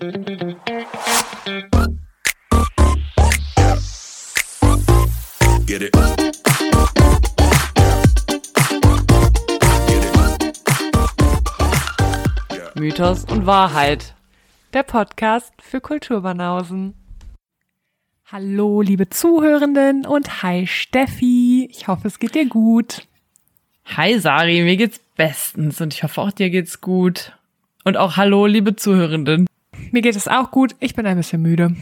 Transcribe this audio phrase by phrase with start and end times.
[0.00, 0.14] Get
[5.82, 5.92] it.
[12.76, 14.14] Mythos und Wahrheit.
[14.72, 16.94] Der Podcast für Kulturbanausen.
[18.26, 21.68] Hallo, liebe Zuhörenden und hi Steffi.
[21.72, 23.08] Ich hoffe, es geht dir gut.
[23.96, 27.32] Hi Sari, mir geht's bestens und ich hoffe auch dir geht's gut.
[27.82, 29.48] Und auch hallo, liebe Zuhörenden.
[29.92, 30.74] Mir geht es auch gut.
[30.80, 31.74] Ich bin ein bisschen müde.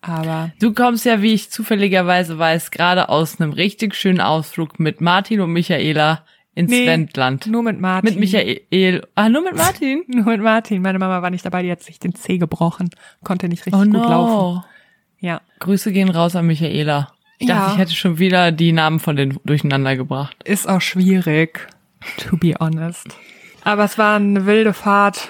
[0.00, 5.00] Aber Du kommst ja, wie ich zufälligerweise weiß, gerade aus einem richtig schönen Ausflug mit
[5.00, 6.24] Martin und Michaela
[6.54, 7.46] ins Nee, Wendland.
[7.46, 8.10] nur mit Martin.
[8.10, 9.06] Mit Michael.
[9.16, 10.02] Ah, nur mit Martin?
[10.08, 10.82] Nur mit Martin.
[10.82, 12.90] Meine Mama war nicht dabei, die hat sich den Zeh gebrochen.
[13.24, 14.08] Konnte nicht richtig Oh gut no.
[14.08, 14.64] laufen.
[15.20, 15.40] Ja.
[15.60, 17.12] Grüße gehen raus an Michaela.
[17.38, 17.56] Ich Ja.
[17.56, 20.36] dachte, ich hätte schon wieder die Namen von denen durcheinander gebracht.
[20.44, 21.68] Ist auch schwierig,
[22.18, 23.06] to be honest.
[23.64, 25.28] Aber es war eine wilde Fahrt,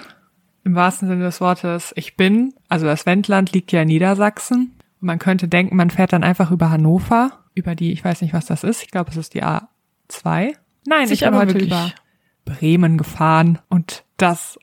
[0.68, 1.92] im wahrsten Sinne des Wortes.
[1.96, 4.74] Ich bin, also das Wendland liegt ja in Niedersachsen.
[5.00, 8.34] Und man könnte denken, man fährt dann einfach über Hannover, über die, ich weiß nicht,
[8.34, 8.82] was das ist.
[8.82, 10.52] Ich glaube, es ist die A2.
[10.86, 11.92] Nein, Sich ich bin heute wirklich- über
[12.44, 14.58] Bremen gefahren und das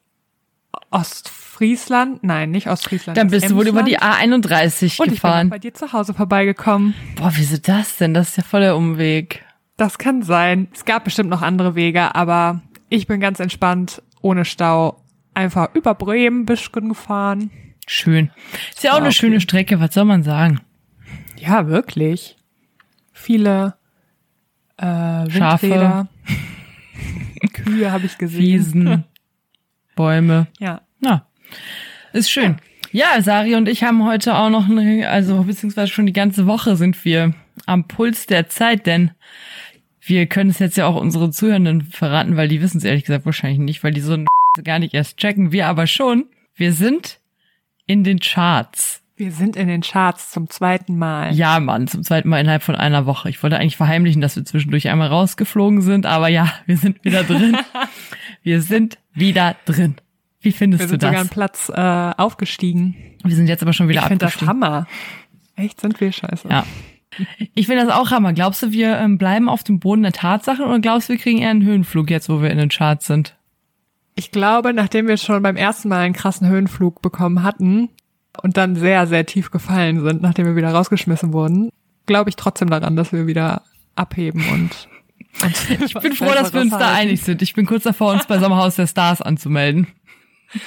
[0.92, 3.18] Ostfriesland, nein, nicht Ostfriesland.
[3.18, 4.46] Dann bist du wohl über die Emsland.
[4.48, 5.50] A31 und ich bin gefahren.
[5.50, 6.94] bei dir zu Hause vorbeigekommen.
[7.16, 8.14] Boah, wieso das denn?
[8.14, 9.44] Das ist ja voll der Umweg.
[9.78, 10.68] Das kann sein.
[10.74, 15.02] Es gab bestimmt noch andere Wege, aber ich bin ganz entspannt, ohne Stau,
[15.36, 17.52] einfach über Bremen bisschen gefahren.
[17.88, 18.32] Schön.
[18.74, 19.16] Ist ja auch Ah, eine okay.
[19.16, 20.62] schöne Strecke, was soll man sagen?
[21.38, 22.36] Ja, wirklich.
[23.14, 23.76] Viele
[24.78, 26.08] äh, Schafe.
[27.54, 28.42] Kühe habe ich gesehen.
[28.42, 29.04] Wiesen,
[29.96, 30.48] Bäume.
[30.60, 30.82] Ja.
[31.00, 31.28] Na,
[32.14, 32.58] ist schön.
[32.92, 36.76] Ja, Sari und ich haben heute auch noch eine, also beziehungsweise schon die ganze Woche
[36.78, 37.34] sind wir
[37.66, 39.12] am Puls der Zeit, denn
[40.02, 43.26] wir können es jetzt ja auch unsere Zuhörenden verraten, weil die wissen es ehrlich gesagt
[43.26, 44.26] wahrscheinlich nicht, weil die so ein
[44.64, 45.52] gar nicht erst checken.
[45.52, 46.26] Wir aber schon.
[46.56, 47.20] Wir sind
[47.86, 49.02] in den Charts.
[49.18, 51.34] Wir sind in den Charts zum zweiten Mal.
[51.34, 53.30] Ja, Mann, zum zweiten Mal innerhalb von einer Woche.
[53.30, 57.24] Ich wollte eigentlich verheimlichen, dass wir zwischendurch einmal rausgeflogen sind, aber ja, wir sind wieder
[57.24, 57.58] drin.
[58.44, 59.96] wir sind wieder drin.
[60.42, 61.10] Wie findest Wir du sind das?
[61.10, 62.96] sogar einen Platz äh, aufgestiegen.
[63.24, 64.50] Wir sind jetzt aber schon wieder Ich finde das abgestiegen.
[64.64, 64.88] Hammer.
[65.56, 66.50] Echt, sind wir scheiße.
[66.50, 66.66] Ja.
[67.54, 68.34] Ich finde das auch Hammer.
[68.34, 71.40] Glaubst du, wir ähm, bleiben auf dem Boden der Tatsachen oder glaubst du, wir kriegen
[71.40, 73.35] eher einen Höhenflug jetzt, wo wir in den Charts sind?
[74.16, 77.90] Ich glaube, nachdem wir schon beim ersten Mal einen krassen Höhenflug bekommen hatten
[78.42, 81.70] und dann sehr, sehr tief gefallen sind, nachdem wir wieder rausgeschmissen wurden,
[82.06, 83.64] glaube ich trotzdem daran, dass wir wieder
[83.96, 84.88] abheben und.
[85.86, 87.42] Ich bin froh, dass wir uns da einig sind.
[87.42, 89.88] Ich bin kurz davor, uns bei Sommerhaus der Stars anzumelden.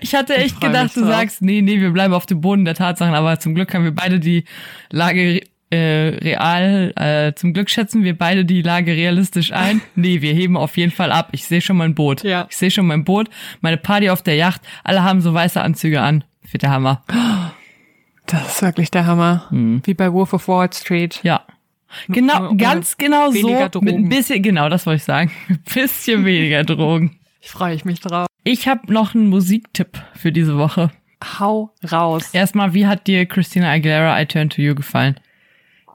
[0.00, 2.74] Ich hatte echt freu gedacht, du sagst, nee, nee, wir bleiben auf dem Boden der
[2.74, 4.44] Tatsachen, aber zum Glück haben wir beide die
[4.90, 9.80] Lage äh, real, äh, zum Glück schätzen wir beide die Lage realistisch ein.
[9.94, 11.28] Nee, wir heben auf jeden Fall ab.
[11.32, 12.22] Ich sehe schon mein Boot.
[12.22, 12.46] Ja.
[12.50, 13.28] Ich sehe schon mein Boot,
[13.60, 16.24] meine Party auf der Yacht, alle haben so weiße Anzüge an.
[16.50, 17.04] Wird der Hammer.
[18.26, 19.46] Das ist wirklich der Hammer.
[19.50, 21.20] Wie bei Wolf of Wall Street.
[21.22, 21.44] Ja.
[22.08, 23.34] Genau, ganz genau so.
[23.34, 23.88] weniger Mit Drogen.
[23.88, 25.30] ein bisschen, genau, das wollte ich sagen.
[25.48, 27.18] Ein bisschen weniger Drogen.
[27.40, 28.26] Ich freue mich drauf.
[28.44, 30.90] Ich habe noch einen Musiktipp für diese Woche.
[31.38, 32.30] Hau raus.
[32.32, 35.16] Erstmal, wie hat dir Christina Aguilera I Turn to You gefallen?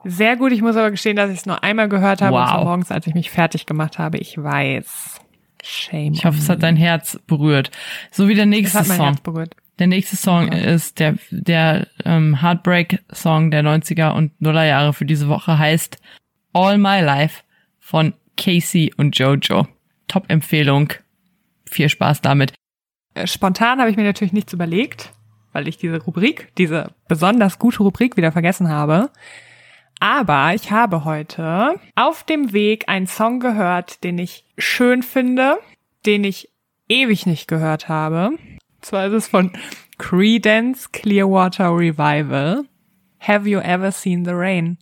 [0.08, 0.52] Sehr gut.
[0.52, 2.48] Ich muss aber gestehen, dass ich es nur einmal gehört habe, und Wow.
[2.50, 4.18] zwar morgens, als ich mich fertig gemacht habe.
[4.18, 5.20] Ich weiß.
[5.62, 6.12] Shame.
[6.12, 7.70] Ich hoffe, es hat dein Herz berührt.
[8.12, 9.06] So wie der es nächste hat mein Song.
[9.06, 9.56] Herz berührt.
[9.78, 15.58] Der nächste Song ist der, der ähm, Heartbreak-Song der 90er und Nullerjahre für diese Woche
[15.58, 15.98] heißt
[16.52, 17.42] All My Life
[17.80, 19.66] von Casey und Jojo.
[20.08, 20.92] Top-Empfehlung.
[21.68, 22.52] Viel Spaß damit.
[23.14, 25.12] Äh, Spontan habe ich mir natürlich nichts überlegt,
[25.52, 29.10] weil ich diese Rubrik, diese besonders gute Rubrik wieder vergessen habe.
[30.00, 35.58] Aber ich habe heute auf dem Weg einen Song gehört, den ich schön finde,
[36.04, 36.50] den ich
[36.88, 38.28] ewig nicht gehört habe.
[38.28, 38.38] Und
[38.82, 39.52] zwar ist es von
[39.98, 42.64] Credence Clearwater Revival.
[43.20, 44.78] Have you ever seen the rain?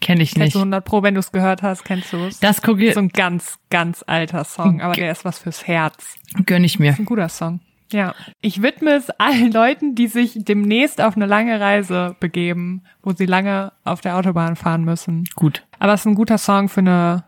[0.00, 0.54] Kenne ich Kennst nicht.
[0.56, 2.40] du 100 Pro, wenn du es gehört hast, kennst du es?
[2.40, 6.16] Das gucke so ein ganz, ganz alter Song, aber der ist was fürs Herz.
[6.44, 6.94] gönn ich mir.
[6.98, 7.60] Ein guter Song.
[7.92, 8.14] Ja.
[8.40, 13.26] Ich widme es allen Leuten, die sich demnächst auf eine lange Reise begeben, wo sie
[13.26, 15.24] lange auf der Autobahn fahren müssen.
[15.34, 15.64] Gut.
[15.78, 17.24] Aber es ist ein guter Song für eine,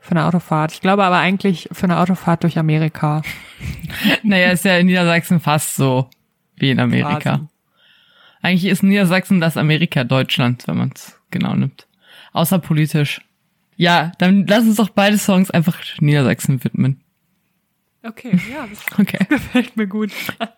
[0.00, 0.72] für eine Autofahrt.
[0.72, 3.22] Ich glaube aber eigentlich für eine Autofahrt durch Amerika.
[4.22, 6.10] Naja, ist ja in Niedersachsen fast so
[6.56, 7.18] wie in Amerika.
[7.20, 7.48] Quasi.
[8.42, 11.86] Eigentlich ist Niedersachsen das Amerika Deutschland, wenn man es genau nimmt.
[12.32, 13.22] Außer politisch.
[13.76, 17.00] Ja, dann lass uns doch beide Songs einfach Niedersachsen widmen.
[18.04, 19.24] Okay, ja, das Okay.
[19.28, 20.10] gefällt mir gut.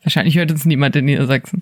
[0.02, 1.60] Wahrscheinlich hört uns niemand in Niedersachsen.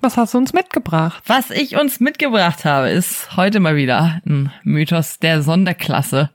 [0.00, 1.22] Was hast du uns mitgebracht?
[1.26, 6.30] Was ich uns mitgebracht habe, ist heute mal wieder ein Mythos der Sonderklasse.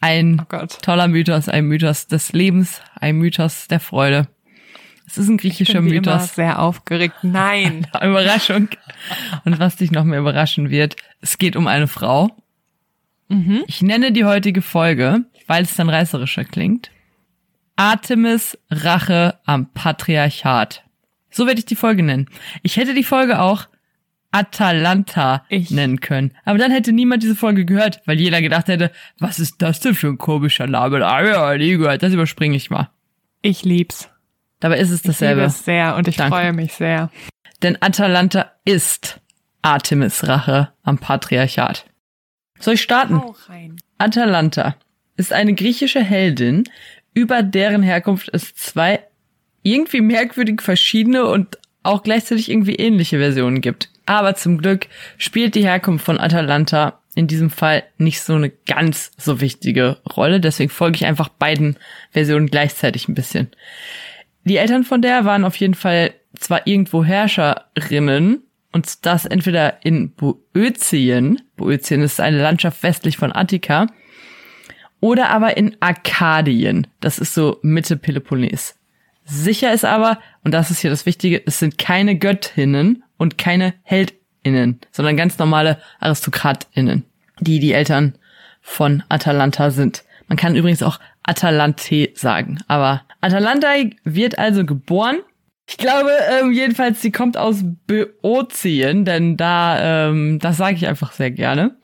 [0.00, 4.28] Ein Oh toller Mythos, ein Mythos des Lebens, ein Mythos der Freude.
[5.06, 6.34] Es ist ein griechischer ich bin wie immer Mythos.
[6.34, 7.16] sehr aufgeregt.
[7.22, 7.86] Nein.
[8.02, 8.68] Überraschung.
[9.44, 12.30] Und was dich noch mehr überraschen wird, es geht um eine Frau.
[13.28, 13.64] Mhm.
[13.66, 16.90] Ich nenne die heutige Folge, weil es dann reißerischer klingt.
[17.76, 20.82] Artemis Rache am Patriarchat.
[21.30, 22.28] So werde ich die Folge nennen.
[22.62, 23.68] Ich hätte die Folge auch
[24.32, 25.70] Atalanta Ich.
[25.70, 26.32] nennen können.
[26.44, 29.94] Aber dann hätte niemand diese Folge gehört, weil jeder gedacht hätte, was ist das denn
[29.94, 31.04] für ein komischer Name?
[31.06, 32.02] Ah ja, nie gehört.
[32.02, 32.90] Das überspringe ich mal.
[33.42, 34.08] Ich lieb's.
[34.60, 35.42] Dabei ist es Ich liebe dasselbe.
[35.42, 36.34] es sehr und ich Danke.
[36.36, 37.10] freue mich sehr.
[37.62, 39.20] Denn Atalanta ist
[39.62, 41.86] Artemis Rache am Patriarchat.
[42.58, 43.22] Soll ich starten?
[43.98, 44.76] Atalanta
[45.16, 46.64] ist eine griechische Heldin,
[47.16, 49.00] über deren Herkunft es zwei
[49.62, 53.88] irgendwie merkwürdig verschiedene und auch gleichzeitig irgendwie ähnliche Versionen gibt.
[54.04, 54.86] Aber zum Glück
[55.16, 60.40] spielt die Herkunft von Atalanta in diesem Fall nicht so eine ganz so wichtige Rolle.
[60.40, 61.78] Deswegen folge ich einfach beiden
[62.10, 63.48] Versionen gleichzeitig ein bisschen.
[64.44, 68.42] Die Eltern von der waren auf jeden Fall zwar irgendwo Herrscherinnen
[68.72, 73.86] und das entweder in Boötien, Boötien ist eine Landschaft westlich von Attika,
[75.00, 78.76] oder aber in Arkadien, das ist so Mitte Peloponnes.
[79.24, 83.74] Sicher ist aber, und das ist hier das Wichtige, es sind keine Göttinnen und keine
[83.82, 87.04] Heldinnen, sondern ganz normale Aristokratinnen,
[87.40, 88.14] die die Eltern
[88.60, 90.04] von Atalanta sind.
[90.28, 93.68] Man kann übrigens auch Atalante sagen, aber Atalanta
[94.04, 95.18] wird also geboren.
[95.68, 101.10] Ich glaube, ähm, jedenfalls, sie kommt aus Böotien, denn da, ähm, das sage ich einfach
[101.10, 101.76] sehr gerne.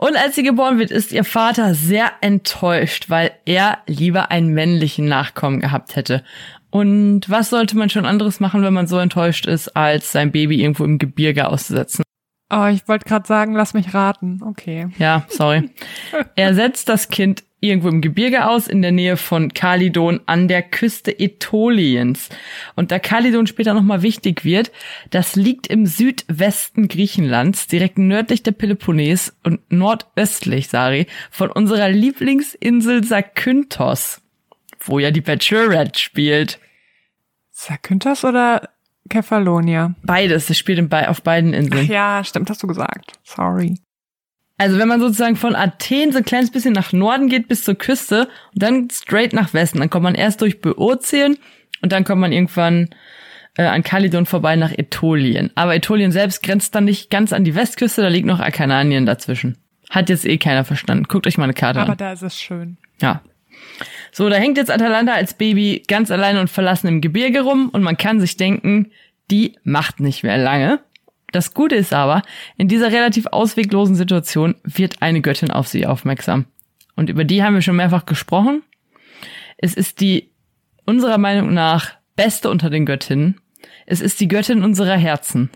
[0.00, 5.04] Und als sie geboren wird, ist ihr Vater sehr enttäuscht, weil er lieber einen männlichen
[5.04, 6.24] Nachkommen gehabt hätte.
[6.70, 10.58] Und was sollte man schon anderes machen, wenn man so enttäuscht ist, als sein Baby
[10.58, 12.02] irgendwo im Gebirge auszusetzen?
[12.50, 14.40] Oh, ich wollte gerade sagen, lass mich raten.
[14.42, 14.88] Okay.
[14.96, 15.68] Ja, sorry.
[16.34, 20.62] Er setzt das Kind irgendwo im Gebirge aus, in der Nähe von Kalidon an der
[20.62, 22.30] Küste Ätoliens.
[22.74, 24.72] Und da Kalidon später nochmal wichtig wird,
[25.10, 33.04] das liegt im Südwesten Griechenlands, direkt nördlich der Peloponnes und nordöstlich, Sari, von unserer Lieblingsinsel
[33.04, 34.22] Zakynthos,
[34.80, 36.58] wo ja die Bachelorette spielt.
[37.52, 38.70] Zakynthos oder
[39.10, 39.94] Kefalonia?
[40.02, 41.86] Beides, es spielt auf beiden Ach Inseln.
[41.88, 43.18] ja, stimmt, hast du gesagt.
[43.22, 43.76] Sorry.
[44.60, 47.76] Also wenn man sozusagen von Athen so ein kleines bisschen nach Norden geht bis zur
[47.76, 51.38] Küste und dann straight nach Westen, dann kommt man erst durch Böotien
[51.80, 52.90] und dann kommt man irgendwann
[53.56, 55.50] äh, an Kalidon vorbei nach Ätolien.
[55.54, 59.56] Aber Ätolien selbst grenzt dann nicht ganz an die Westküste, da liegt noch Akarnanien dazwischen.
[59.88, 61.04] Hat jetzt eh keiner verstanden.
[61.08, 61.96] Guckt euch mal eine Karte Aber an.
[61.96, 62.76] da ist es schön.
[63.00, 63.22] Ja.
[64.12, 67.82] So, da hängt jetzt Atalanta als Baby ganz allein und verlassen im Gebirge rum und
[67.82, 68.90] man kann sich denken,
[69.30, 70.80] die macht nicht mehr lange.
[71.32, 72.22] Das Gute ist aber,
[72.56, 76.46] in dieser relativ ausweglosen Situation wird eine Göttin auf sie aufmerksam.
[76.96, 78.62] Und über die haben wir schon mehrfach gesprochen.
[79.56, 80.30] Es ist die
[80.86, 83.40] unserer Meinung nach beste unter den Göttinnen.
[83.86, 85.50] Es ist die Göttin unserer Herzen.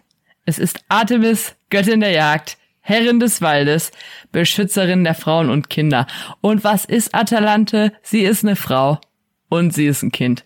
[0.47, 3.93] Es ist Artemis, Göttin der Jagd, Herrin des Waldes,
[4.31, 6.07] Beschützerin der Frauen und Kinder.
[6.41, 7.93] Und was ist Atalante?
[8.03, 9.01] Sie ist eine Frau
[9.49, 10.45] und sie ist ein Kind.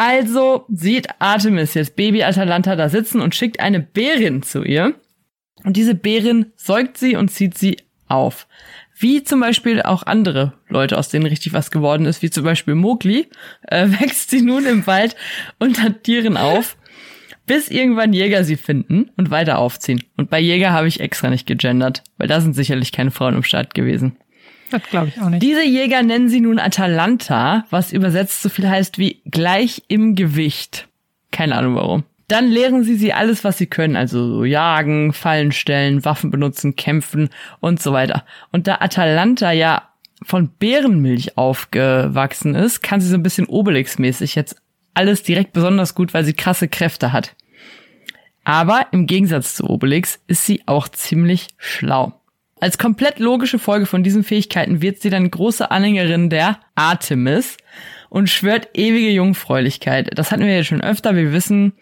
[0.00, 4.94] Also sieht Artemis jetzt Baby Atalanta da sitzen und schickt eine Bärin zu ihr.
[5.62, 7.76] Und diese Bärin säugt sie und zieht sie
[8.08, 8.46] auf.
[8.98, 12.76] Wie zum Beispiel auch andere Leute, aus denen richtig was geworden ist, wie zum Beispiel
[12.76, 13.28] Mowgli,
[13.68, 15.16] äh, wächst sie nun im Wald
[15.58, 16.78] unter Tieren auf,
[17.44, 20.02] bis irgendwann Jäger sie finden und weiter aufziehen.
[20.16, 23.42] Und bei Jäger habe ich extra nicht gegendert, weil da sind sicherlich keine Frauen im
[23.42, 24.16] Start gewesen.
[24.70, 25.42] Das glaube ich auch nicht.
[25.42, 30.88] Diese Jäger nennen sie nun Atalanta, was übersetzt so viel heißt wie gleich im Gewicht.
[31.30, 32.04] Keine Ahnung warum.
[32.28, 36.76] Dann lehren sie sie alles, was sie können, also so jagen, Fallen stellen, Waffen benutzen,
[36.76, 38.24] kämpfen und so weiter.
[38.52, 39.88] Und da Atalanta ja
[40.22, 44.56] von Bärenmilch aufgewachsen ist, kann sie so ein bisschen Obelix-mäßig jetzt
[44.94, 47.34] alles direkt besonders gut, weil sie krasse Kräfte hat.
[48.44, 52.19] Aber im Gegensatz zu Obelix ist sie auch ziemlich schlau.
[52.60, 57.56] Als komplett logische Folge von diesen Fähigkeiten wird sie dann große Anhängerin der Artemis
[58.10, 60.10] und schwört ewige Jungfräulichkeit.
[60.14, 61.16] Das hatten wir ja schon öfter.
[61.16, 61.72] Wir wissen,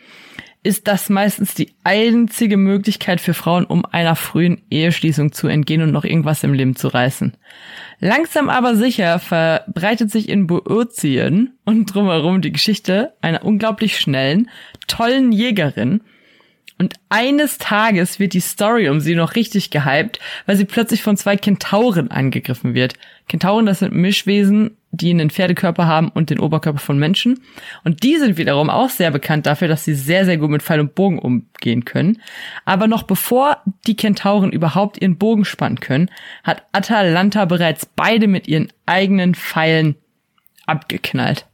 [0.62, 5.92] ist das meistens die einzige Möglichkeit für Frauen, um einer frühen Eheschließung zu entgehen und
[5.92, 7.37] noch irgendwas im Leben zu reißen.
[8.00, 14.50] Langsam aber sicher verbreitet sich in Bootien und drumherum die Geschichte einer unglaublich schnellen,
[14.87, 16.02] tollen Jägerin,
[16.78, 21.16] und eines Tages wird die Story um sie noch richtig gehypt, weil sie plötzlich von
[21.16, 22.94] zwei Kentauren angegriffen wird.
[23.26, 27.40] Kentauren, das sind Mischwesen, die einen Pferdekörper haben und den Oberkörper von Menschen.
[27.85, 30.80] Und die sind wiederum auch sehr bekannt dafür, dass sie sehr, sehr gut mit Pfeil
[30.80, 32.23] und Bogen umgehen können.
[32.64, 36.11] Aber noch bevor die Kentauren überhaupt ihren Bogen spannen können,
[36.44, 39.97] hat Atalanta bereits beide mit ihren eigenen Pfeilen
[40.64, 41.47] abgeknallt.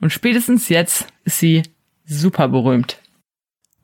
[0.00, 1.62] Und spätestens jetzt ist sie
[2.06, 2.98] super berühmt.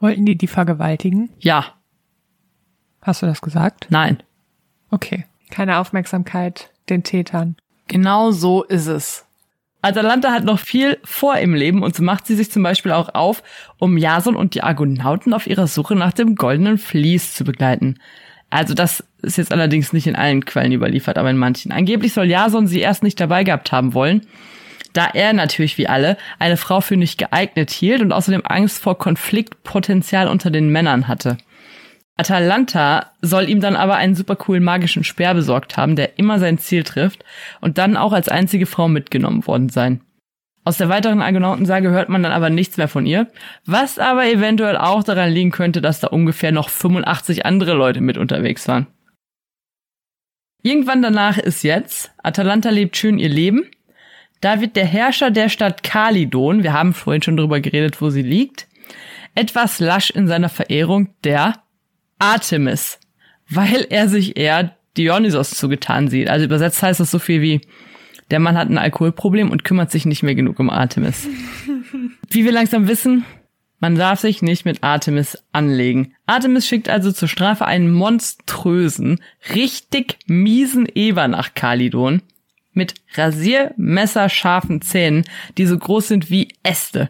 [0.03, 1.31] Wollten die die vergewaltigen?
[1.39, 1.75] Ja,
[3.01, 3.87] Hast du das gesagt?
[3.89, 4.23] nein.
[4.91, 5.25] Okay.
[5.51, 7.57] Keine Aufmerksamkeit den Tätern.
[7.89, 9.25] Genau so ist es.
[9.81, 13.15] Atalanta hat noch viel vor im Leben und so macht sie sich zum Beispiel auch
[13.15, 13.43] auf,
[13.79, 17.99] um Jason und die Argonauten auf ihrer Suche nach dem goldenen Vlies zu begleiten.
[18.51, 21.73] Also das ist jetzt allerdings nicht in allen Quellen überliefert, aber in manchen.
[21.73, 24.27] Angeblich soll Jason sie erst nicht dabei gehabt haben wollen,
[24.93, 28.99] da er natürlich wie alle eine Frau für nicht geeignet hielt und außerdem Angst vor
[28.99, 31.39] Konfliktpotenzial unter den Männern hatte.
[32.17, 36.59] Atalanta soll ihm dann aber einen super coolen magischen Speer besorgt haben, der immer sein
[36.59, 37.25] Ziel trifft
[37.61, 40.03] und dann auch als einzige Frau mitgenommen worden sein.
[40.65, 43.29] Aus der weiteren Argonautensage hört man dann aber nichts mehr von ihr,
[43.67, 48.17] was aber eventuell auch daran liegen könnte, dass da ungefähr noch 85 andere Leute mit
[48.17, 48.87] unterwegs waren.
[50.63, 53.69] Irgendwann danach ist jetzt, Atalanta lebt schön ihr Leben,
[54.43, 58.23] da wird der Herrscher der Stadt Kalidon, wir haben vorhin schon drüber geredet, wo sie
[58.23, 58.67] liegt,
[59.35, 61.63] etwas lasch in seiner Verehrung der
[62.19, 62.99] Artemis,
[63.49, 66.29] weil er sich eher Dionysos zugetan sieht.
[66.29, 67.61] Also übersetzt heißt das so viel wie,
[68.31, 71.29] der Mann hat ein Alkoholproblem und kümmert sich nicht mehr genug um Artemis.
[72.31, 73.25] Wie wir langsam wissen,
[73.79, 76.15] man darf sich nicht mit Artemis anlegen.
[76.27, 79.21] Artemis schickt also zur Strafe einen monströsen,
[79.55, 82.23] richtig miesen Eber nach Kalidon
[82.73, 85.25] mit rasiermesserscharfen Zähnen,
[85.59, 87.09] die so groß sind wie Äste.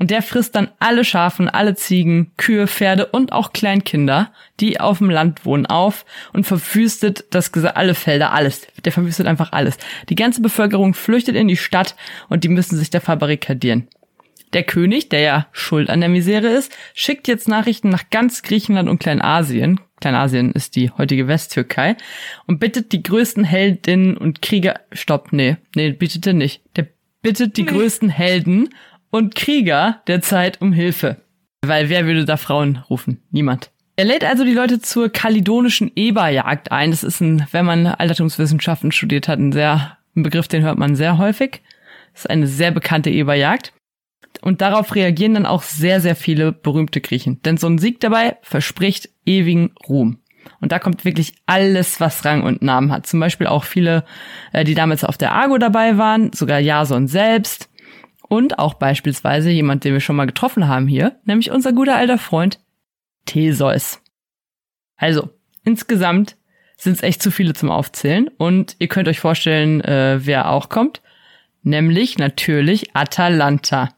[0.00, 4.96] Und der frisst dann alle Schafen, alle Ziegen, Kühe, Pferde und auch Kleinkinder, die auf
[4.96, 8.66] dem Land wohnen, auf und verwüstet das alle Felder, alles.
[8.82, 9.76] Der verwüstet einfach alles.
[10.08, 11.96] Die ganze Bevölkerung flüchtet in die Stadt
[12.30, 13.88] und die müssen sich da verbarrikadieren.
[14.54, 18.88] Der König, der ja schuld an der Misere ist, schickt jetzt Nachrichten nach ganz Griechenland
[18.88, 19.80] und Kleinasien.
[20.00, 21.96] Kleinasien ist die heutige Westtürkei
[22.46, 26.62] und bittet die größten Heldinnen und Krieger, stopp, nee, nee, bittet er nicht.
[26.76, 26.86] Der
[27.22, 28.70] bittet die größten Helden
[29.10, 31.16] und Krieger der Zeit um Hilfe.
[31.62, 33.22] Weil wer würde da Frauen rufen?
[33.30, 33.70] Niemand.
[33.96, 36.90] Er lädt also die Leute zur kalidonischen Eberjagd ein.
[36.90, 40.96] Das ist ein, wenn man Altertumswissenschaften studiert hat, ein sehr, ein Begriff, den hört man
[40.96, 41.60] sehr häufig.
[42.14, 43.74] Das ist eine sehr bekannte Eberjagd.
[44.42, 47.42] Und darauf reagieren dann auch sehr, sehr viele berühmte Griechen.
[47.42, 50.18] Denn so ein Sieg dabei verspricht ewigen Ruhm.
[50.60, 53.06] Und da kommt wirklich alles, was Rang und Namen hat.
[53.06, 54.04] Zum Beispiel auch viele,
[54.52, 57.68] äh, die damals auf der Argo dabei waren, sogar Jason selbst.
[58.28, 62.18] Und auch beispielsweise jemand, den wir schon mal getroffen haben hier, nämlich unser guter alter
[62.18, 62.60] Freund
[63.26, 64.00] Theseus.
[64.96, 65.30] Also,
[65.64, 66.36] insgesamt
[66.76, 68.28] sind es echt zu viele zum Aufzählen.
[68.28, 71.02] Und ihr könnt euch vorstellen, äh, wer auch kommt.
[71.62, 73.90] Nämlich natürlich Atalanta.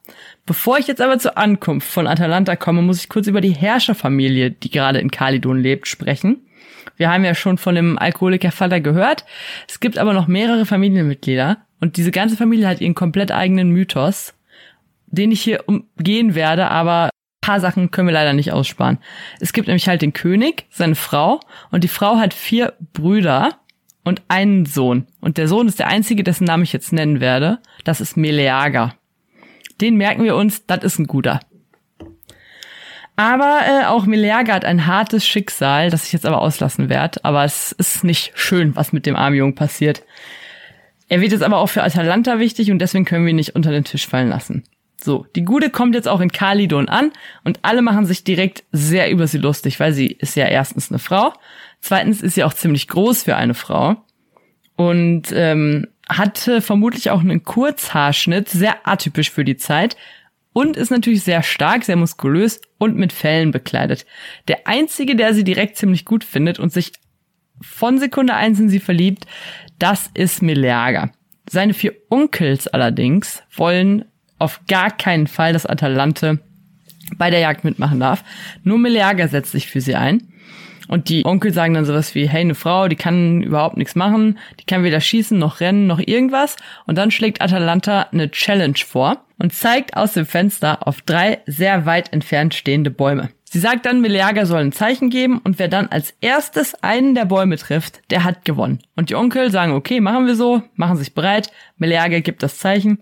[0.46, 4.50] Bevor ich jetzt aber zur Ankunft von Atalanta komme, muss ich kurz über die Herrscherfamilie,
[4.50, 6.46] die gerade in Kalidon lebt, sprechen.
[6.96, 9.24] Wir haben ja schon von dem Alkoholikervater gehört.
[9.68, 14.34] Es gibt aber noch mehrere Familienmitglieder und diese ganze Familie hat ihren komplett eigenen Mythos,
[15.06, 17.10] den ich hier umgehen werde, aber
[17.42, 18.98] paar Sachen können wir leider nicht aussparen.
[19.40, 21.40] Es gibt nämlich halt den König, seine Frau
[21.70, 23.58] und die Frau hat vier Brüder
[24.04, 25.06] und einen Sohn.
[25.20, 27.58] Und der Sohn ist der einzige, dessen Namen ich jetzt nennen werde.
[27.84, 28.94] Das ist Meleager.
[29.80, 31.40] Den merken wir uns, das ist ein guter.
[33.16, 37.24] Aber äh, auch Meleager hat ein hartes Schicksal, das ich jetzt aber auslassen werde.
[37.24, 40.02] Aber es ist nicht schön, was mit dem armen Jungen passiert.
[41.08, 43.70] Er wird jetzt aber auch für Atalanta wichtig und deswegen können wir ihn nicht unter
[43.70, 44.64] den Tisch fallen lassen.
[44.98, 47.12] So, die Gude kommt jetzt auch in Kalidon an
[47.44, 51.00] und alle machen sich direkt sehr über sie lustig, weil sie ist ja erstens eine
[51.00, 51.34] Frau,
[51.82, 53.96] zweitens ist sie auch ziemlich groß für eine Frau
[54.76, 59.96] und ähm, hatte vermutlich auch einen Kurzhaarschnitt, sehr atypisch für die Zeit
[60.52, 64.06] und ist natürlich sehr stark, sehr muskulös und mit Fellen bekleidet.
[64.48, 66.92] Der einzige, der sie direkt ziemlich gut findet und sich
[67.60, 69.26] von Sekunde eins in sie verliebt,
[69.78, 71.10] das ist Meleager.
[71.48, 74.04] Seine vier Onkels allerdings wollen
[74.38, 76.40] auf gar keinen Fall, dass Atalante
[77.16, 78.24] bei der Jagd mitmachen darf.
[78.62, 80.31] Nur Meleager setzt sich für sie ein.
[80.92, 84.38] Und die Onkel sagen dann sowas wie, hey, eine Frau, die kann überhaupt nichts machen,
[84.60, 86.56] die kann weder schießen noch rennen noch irgendwas.
[86.86, 91.86] Und dann schlägt Atalanta eine Challenge vor und zeigt aus dem Fenster auf drei sehr
[91.86, 93.30] weit entfernt stehende Bäume.
[93.44, 97.24] Sie sagt dann, Meleager soll ein Zeichen geben und wer dann als erstes einen der
[97.24, 98.80] Bäume trifft, der hat gewonnen.
[98.94, 102.98] Und die Onkel sagen, okay, machen wir so, machen sich bereit, Meleager gibt das Zeichen.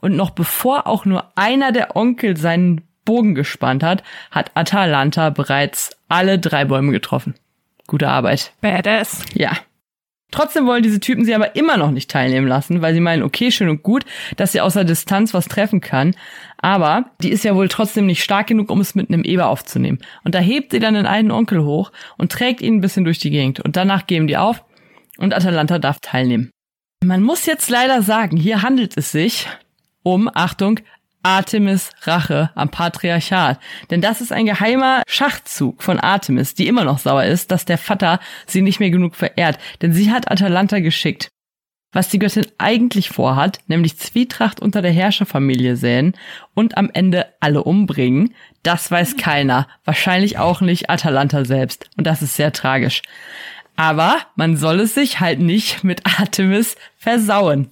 [0.00, 5.90] Und noch bevor auch nur einer der Onkel seinen Bogen gespannt hat, hat Atalanta bereits
[6.08, 7.34] alle drei Bäume getroffen.
[7.86, 8.52] Gute Arbeit.
[8.60, 9.24] Badass.
[9.34, 9.52] Ja.
[10.30, 13.52] Trotzdem wollen diese Typen sie aber immer noch nicht teilnehmen lassen, weil sie meinen, okay,
[13.52, 14.04] schön und gut,
[14.36, 16.16] dass sie außer Distanz was treffen kann,
[16.56, 20.00] aber die ist ja wohl trotzdem nicht stark genug, um es mit einem Eber aufzunehmen.
[20.24, 23.20] Und da hebt sie dann den einen Onkel hoch und trägt ihn ein bisschen durch
[23.20, 23.60] die Gegend.
[23.60, 24.64] Und danach geben die auf
[25.18, 26.50] und Atalanta darf teilnehmen.
[27.04, 29.46] Man muss jetzt leider sagen, hier handelt es sich
[30.02, 30.80] um, Achtung,
[31.24, 33.58] Artemis Rache am Patriarchat.
[33.90, 37.78] Denn das ist ein geheimer Schachzug von Artemis, die immer noch sauer ist, dass der
[37.78, 39.58] Vater sie nicht mehr genug verehrt.
[39.82, 41.28] Denn sie hat Atalanta geschickt.
[41.92, 46.14] Was die Göttin eigentlich vorhat, nämlich Zwietracht unter der Herrscherfamilie säen
[46.52, 49.68] und am Ende alle umbringen, das weiß keiner.
[49.84, 51.88] Wahrscheinlich auch nicht Atalanta selbst.
[51.96, 53.02] Und das ist sehr tragisch.
[53.76, 57.70] Aber man soll es sich halt nicht mit Artemis versauen.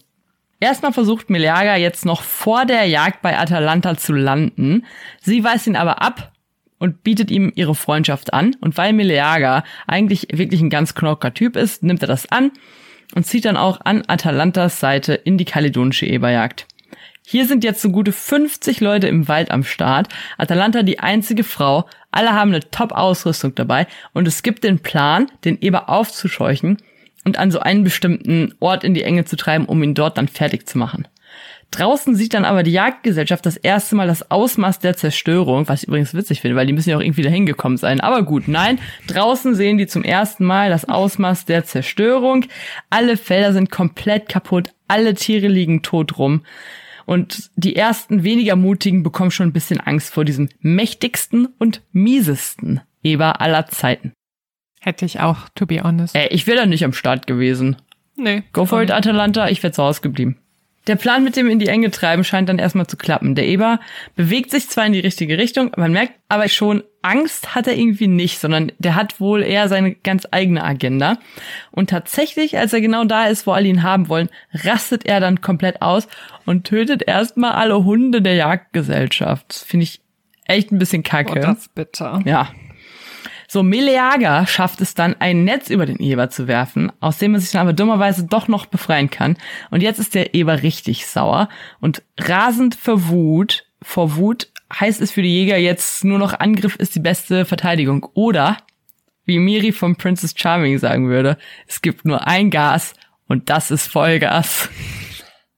[0.62, 4.86] Erstmal versucht Meleager jetzt noch vor der Jagd bei Atalanta zu landen.
[5.20, 6.30] Sie weist ihn aber ab
[6.78, 8.54] und bietet ihm ihre Freundschaft an.
[8.60, 12.52] Und weil Meleager eigentlich wirklich ein ganz knocker Typ ist, nimmt er das an
[13.12, 16.68] und zieht dann auch an Atalantas Seite in die kaledonische Eberjagd.
[17.26, 20.10] Hier sind jetzt so gute 50 Leute im Wald am Start.
[20.38, 21.88] Atalanta die einzige Frau.
[22.12, 26.76] Alle haben eine Top-Ausrüstung dabei und es gibt den Plan, den Eber aufzuscheuchen
[27.24, 30.28] und an so einen bestimmten Ort in die Enge zu treiben, um ihn dort dann
[30.28, 31.06] fertig zu machen.
[31.72, 35.88] Draußen sieht dann aber die Jagdgesellschaft das erste Mal das Ausmaß der Zerstörung, was ich
[35.88, 38.00] übrigens witzig finde, weil die müssen ja auch irgendwie dahin gekommen sein.
[38.00, 42.44] Aber gut, nein, draußen sehen die zum ersten Mal das Ausmaß der Zerstörung.
[42.90, 46.42] Alle Felder sind komplett kaputt, alle Tiere liegen tot rum.
[47.06, 52.82] Und die ersten weniger mutigen bekommen schon ein bisschen Angst vor diesem mächtigsten und miesesten
[53.02, 54.12] Eber aller Zeiten.
[54.84, 56.16] Hätte ich auch, to be honest.
[56.16, 57.76] Ey, ich wäre da nicht am Start gewesen.
[58.16, 58.42] Nee.
[58.52, 60.38] Go for it, Atalanta, ich wäre zu Hause geblieben.
[60.88, 63.36] Der Plan mit dem in die Enge treiben scheint dann erstmal zu klappen.
[63.36, 63.78] Der Eber
[64.16, 68.08] bewegt sich zwar in die richtige Richtung, man merkt aber schon, Angst hat er irgendwie
[68.08, 71.18] nicht, sondern der hat wohl eher seine ganz eigene Agenda.
[71.70, 75.40] Und tatsächlich, als er genau da ist, wo alle ihn haben wollen, rastet er dann
[75.40, 76.08] komplett aus
[76.46, 79.64] und tötet erstmal alle Hunde der Jagdgesellschaft.
[79.66, 80.00] Finde ich
[80.46, 81.38] echt ein bisschen kacke.
[81.38, 82.20] Oh, das bitter.
[82.24, 82.48] Ja,
[83.52, 87.40] so, Meleager schafft es dann, ein Netz über den Eber zu werfen, aus dem er
[87.40, 89.36] sich dann aber dummerweise doch noch befreien kann.
[89.70, 95.12] Und jetzt ist der Eber richtig sauer und rasend vor Wut, vor Wut heißt es
[95.12, 98.06] für die Jäger jetzt nur noch Angriff ist die beste Verteidigung.
[98.14, 98.56] Oder,
[99.26, 101.36] wie Miri von Princess Charming sagen würde,
[101.66, 102.94] es gibt nur ein Gas
[103.28, 104.70] und das ist Vollgas.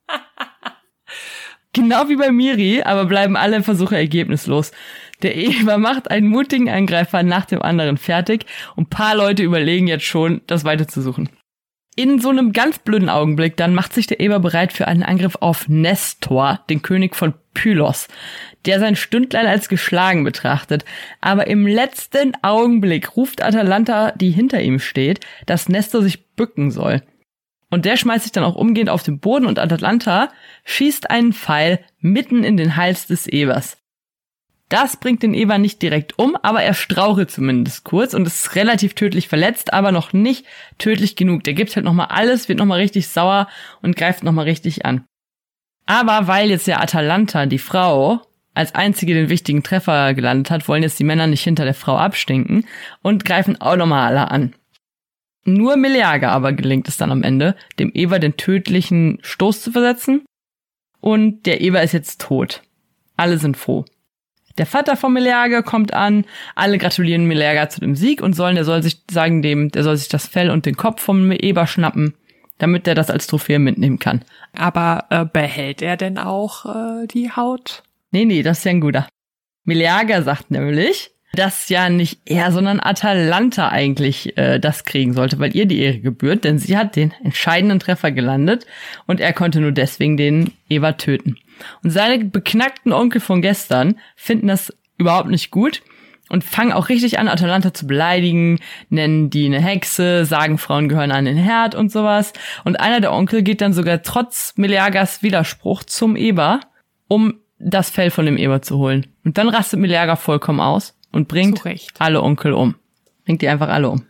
[1.72, 4.72] genau wie bei Miri, aber bleiben alle Versuche ergebnislos.
[5.24, 8.44] Der Eber macht einen mutigen Angreifer nach dem anderen fertig
[8.76, 11.30] und paar Leute überlegen jetzt schon, das weiterzusuchen.
[11.96, 15.36] In so einem ganz blöden Augenblick dann macht sich der Eber bereit für einen Angriff
[15.40, 18.08] auf Nestor, den König von Pylos,
[18.66, 20.84] der sein Stündlein als geschlagen betrachtet.
[21.22, 27.00] Aber im letzten Augenblick ruft Atalanta, die hinter ihm steht, dass Nestor sich bücken soll.
[27.70, 30.28] Und der schmeißt sich dann auch umgehend auf den Boden und Atalanta
[30.66, 33.78] schießt einen Pfeil mitten in den Hals des Ebers.
[34.68, 38.94] Das bringt den Eber nicht direkt um, aber er strauchelt zumindest kurz und ist relativ
[38.94, 40.46] tödlich verletzt, aber noch nicht
[40.78, 41.44] tödlich genug.
[41.44, 43.48] Der gibt halt nochmal alles, wird nochmal richtig sauer
[43.82, 45.04] und greift nochmal richtig an.
[45.86, 48.22] Aber weil jetzt der Atalanta, die Frau,
[48.54, 51.96] als einzige den wichtigen Treffer gelandet hat, wollen jetzt die Männer nicht hinter der Frau
[51.96, 52.66] abstinken
[53.02, 54.54] und greifen auch nochmal alle an.
[55.44, 60.24] Nur Meleager aber gelingt es dann am Ende, dem Eber den tödlichen Stoß zu versetzen
[61.00, 62.62] und der Eber ist jetzt tot.
[63.16, 63.84] Alle sind froh.
[64.58, 68.64] Der Vater von Meleager kommt an, alle gratulieren Meleager zu dem Sieg und sollen, der
[68.64, 72.14] soll sich sagen dem, der soll sich das Fell und den Kopf vom Eber schnappen,
[72.58, 74.24] damit der das als Trophäe mitnehmen kann.
[74.54, 77.82] Aber äh, behält er denn auch äh, die Haut?
[78.12, 79.08] Nee, nee, das ist ja ein guter.
[79.64, 85.56] Meleager sagt nämlich, dass ja nicht er, sondern Atalanta eigentlich äh, das kriegen sollte, weil
[85.56, 88.66] ihr die Ehre gebührt, denn sie hat den entscheidenden Treffer gelandet
[89.06, 91.36] und er konnte nur deswegen den Eber töten.
[91.82, 95.82] Und seine beknackten Onkel von gestern finden das überhaupt nicht gut
[96.28, 101.12] und fangen auch richtig an, Atalanta zu beleidigen, nennen die eine Hexe, sagen, Frauen gehören
[101.12, 102.32] an den Herd und sowas.
[102.64, 106.60] Und einer der Onkel geht dann sogar trotz Meleagers Widerspruch zum Eber,
[107.08, 109.06] um das Fell von dem Eber zu holen.
[109.24, 111.62] Und dann rastet Meleager vollkommen aus und bringt
[111.98, 112.76] alle Onkel um.
[113.24, 114.06] Bringt die einfach alle um.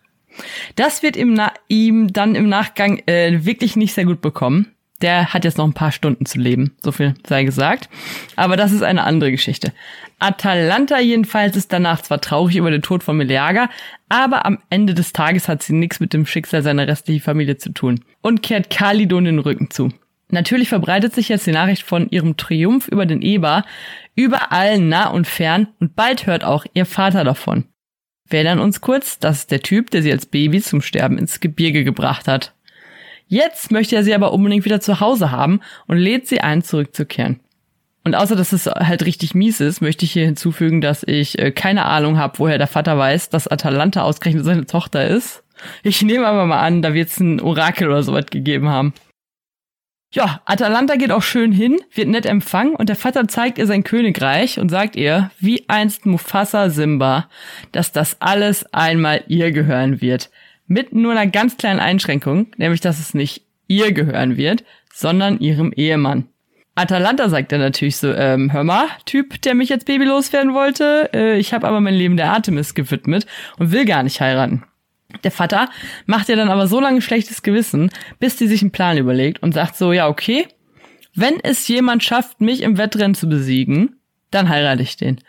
[0.74, 4.73] Das wird ihm, ihm dann im Nachgang äh, wirklich nicht sehr gut bekommen
[5.04, 6.74] der hat jetzt noch ein paar Stunden zu leben.
[6.82, 7.90] So viel sei gesagt.
[8.36, 9.72] Aber das ist eine andere Geschichte.
[10.18, 13.68] Atalanta jedenfalls ist danach zwar traurig über den Tod von Meleager,
[14.08, 17.70] aber am Ende des Tages hat sie nichts mit dem Schicksal seiner restlichen Familie zu
[17.70, 19.90] tun und kehrt Kalidon den Rücken zu.
[20.30, 23.64] Natürlich verbreitet sich jetzt die Nachricht von ihrem Triumph über den Eber
[24.14, 27.66] überall nah und fern und bald hört auch ihr Vater davon.
[28.26, 31.40] Wir erinnern uns kurz, das ist der Typ, der sie als Baby zum Sterben ins
[31.40, 32.53] Gebirge gebracht hat.
[33.26, 37.40] Jetzt möchte er sie aber unbedingt wieder zu Hause haben und lädt sie ein, zurückzukehren.
[38.04, 41.50] Und außer dass es halt richtig mies ist, möchte ich hier hinzufügen, dass ich äh,
[41.50, 45.42] keine Ahnung habe, woher der Vater weiß, dass Atalanta ausgerechnet seine Tochter ist.
[45.82, 48.92] Ich nehme aber mal an, da wird es ein Orakel oder sowas gegeben haben.
[50.12, 53.82] Ja, Atalanta geht auch schön hin, wird nett empfangen und der Vater zeigt ihr sein
[53.82, 57.28] Königreich und sagt ihr, wie einst Mufasa Simba,
[57.72, 60.30] dass das alles einmal ihr gehören wird.
[60.66, 65.72] Mit nur einer ganz kleinen Einschränkung, nämlich dass es nicht ihr gehören wird, sondern ihrem
[65.72, 66.28] Ehemann.
[66.76, 71.10] Atalanta sagt dann natürlich so, ähm, hör mal, Typ, der mich jetzt babylos werden wollte,
[71.14, 73.26] äh, ich habe aber mein Leben der Artemis gewidmet
[73.58, 74.64] und will gar nicht heiraten.
[75.22, 75.70] Der Vater
[76.06, 79.54] macht ihr dann aber so lange schlechtes Gewissen, bis die sich einen Plan überlegt und
[79.54, 80.48] sagt so, ja, okay,
[81.14, 84.00] wenn es jemand schafft, mich im Wettrennen zu besiegen,
[84.32, 85.20] dann heirate ich den.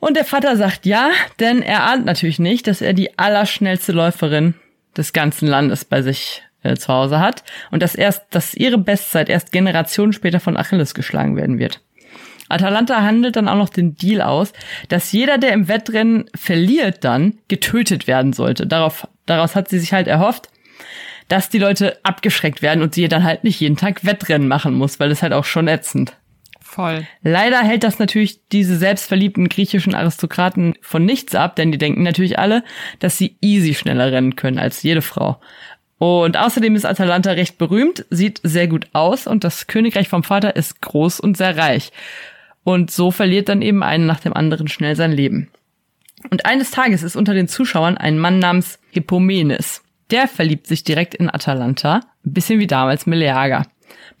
[0.00, 4.54] Und der Vater sagt ja, denn er ahnt natürlich nicht, dass er die allerschnellste Läuferin
[4.96, 9.28] des ganzen Landes bei sich äh, zu Hause hat und dass erst, dass ihre Bestzeit
[9.28, 11.80] erst Generationen später von Achilles geschlagen werden wird.
[12.48, 14.52] Atalanta handelt dann auch noch den Deal aus,
[14.88, 18.66] dass jeder, der im Wettrennen verliert, dann getötet werden sollte.
[18.66, 20.48] Darauf, daraus hat sie sich halt erhofft,
[21.28, 24.98] dass die Leute abgeschreckt werden und sie dann halt nicht jeden Tag Wettrennen machen muss,
[24.98, 26.14] weil das halt auch schon ätzend.
[26.70, 27.04] Voll.
[27.24, 32.38] Leider hält das natürlich diese selbstverliebten griechischen Aristokraten von nichts ab, denn die denken natürlich
[32.38, 32.62] alle,
[33.00, 35.40] dass sie easy schneller rennen können als jede Frau.
[35.98, 40.54] Und außerdem ist Atalanta recht berühmt, sieht sehr gut aus und das Königreich vom Vater
[40.54, 41.90] ist groß und sehr reich.
[42.62, 45.50] Und so verliert dann eben einen nach dem anderen schnell sein Leben.
[46.30, 49.82] Und eines Tages ist unter den Zuschauern ein Mann namens Hippomenes.
[50.12, 53.66] Der verliebt sich direkt in Atalanta, ein bisschen wie damals Meleager.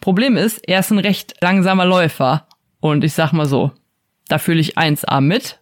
[0.00, 2.46] Problem ist, er ist ein recht langsamer Läufer.
[2.80, 3.72] Und ich sag mal so,
[4.28, 5.60] da fühle ich 1A mit.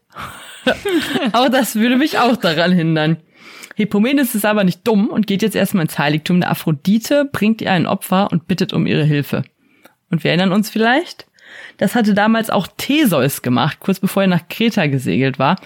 [1.33, 3.19] aber das würde mich auch daran hindern.
[3.75, 7.71] Hippomenes ist aber nicht dumm und geht jetzt erstmal ins Heiligtum der Aphrodite, bringt ihr
[7.71, 9.45] ein Opfer und bittet um ihre Hilfe.
[10.11, 11.27] Und wir erinnern uns vielleicht,
[11.77, 15.61] das hatte damals auch Theseus gemacht, kurz bevor er nach Kreta gesegelt war.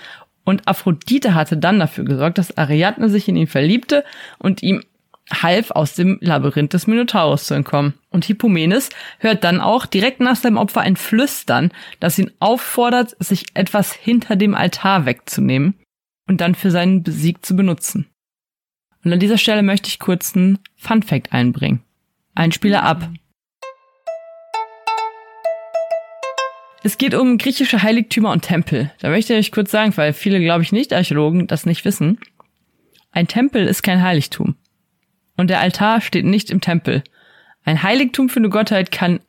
[0.44, 4.04] Und Aphrodite hatte dann dafür gesorgt, dass Ariadne sich in ihn verliebte
[4.38, 4.82] und ihm
[5.30, 7.94] half, aus dem Labyrinth des Minotaurus zu entkommen.
[8.10, 13.46] Und Hippomenes hört dann auch direkt nach seinem Opfer ein Flüstern, das ihn auffordert, sich
[13.54, 15.74] etwas hinter dem Altar wegzunehmen
[16.28, 18.06] und dann für seinen Sieg zu benutzen.
[19.04, 21.82] Und an dieser Stelle möchte ich kurz einen Fun Fact einbringen.
[22.34, 23.08] Ein Spieler ab.
[26.84, 28.90] Es geht um griechische Heiligtümer und Tempel.
[29.00, 32.18] Da möchte ich kurz sagen, weil viele, glaube ich, Nicht-Archäologen das nicht wissen.
[33.12, 34.56] Ein Tempel ist kein Heiligtum.
[35.36, 37.02] Und der Altar steht nicht im Tempel.
[37.64, 39.20] Ein Heiligtum für eine Gottheit kann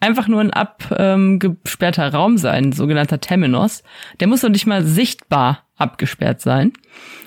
[0.00, 3.82] einfach nur ein abgesperrter ähm, Raum sein, sogenannter Temenos.
[4.20, 6.72] Der muss noch nicht mal sichtbar abgesperrt sein.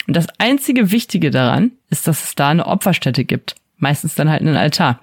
[0.07, 3.55] Und das einzige Wichtige daran ist, dass es da eine Opferstätte gibt.
[3.77, 4.99] Meistens dann halt einen Altar.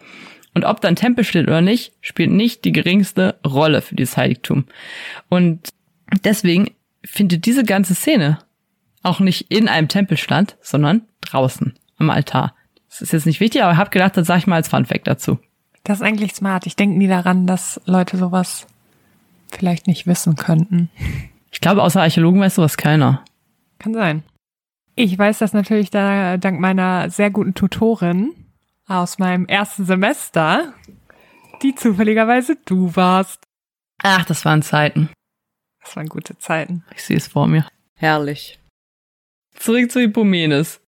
[0.55, 4.17] Und ob da ein Tempel steht oder nicht, spielt nicht die geringste Rolle für dieses
[4.17, 4.65] Heiligtum.
[5.29, 5.69] Und
[6.25, 6.71] deswegen
[7.05, 8.39] findet diese ganze Szene
[9.03, 12.55] auch nicht in einem Tempel statt, sondern draußen am Altar.
[12.99, 14.87] Das ist jetzt nicht wichtig, aber ich habe gedacht, das sage ich mal als Fun
[14.87, 15.39] Fact dazu.
[15.85, 16.67] Das ist eigentlich smart.
[16.67, 18.67] Ich denke nie daran, dass Leute sowas
[19.51, 20.89] vielleicht nicht wissen könnten.
[21.51, 23.23] Ich glaube, außer Archäologen weiß sowas keiner.
[23.79, 24.23] Kann sein.
[24.95, 28.33] Ich weiß das natürlich da dank meiner sehr guten Tutorin,
[28.87, 30.73] aus meinem ersten Semester,
[31.63, 33.43] die zufälligerweise du warst.
[34.03, 35.11] Ach, das waren Zeiten.
[35.83, 36.83] Das waren gute Zeiten.
[36.95, 37.67] Ich sehe es vor mir.
[37.95, 38.59] Herrlich.
[39.55, 40.81] Zurück zu Hippomenes.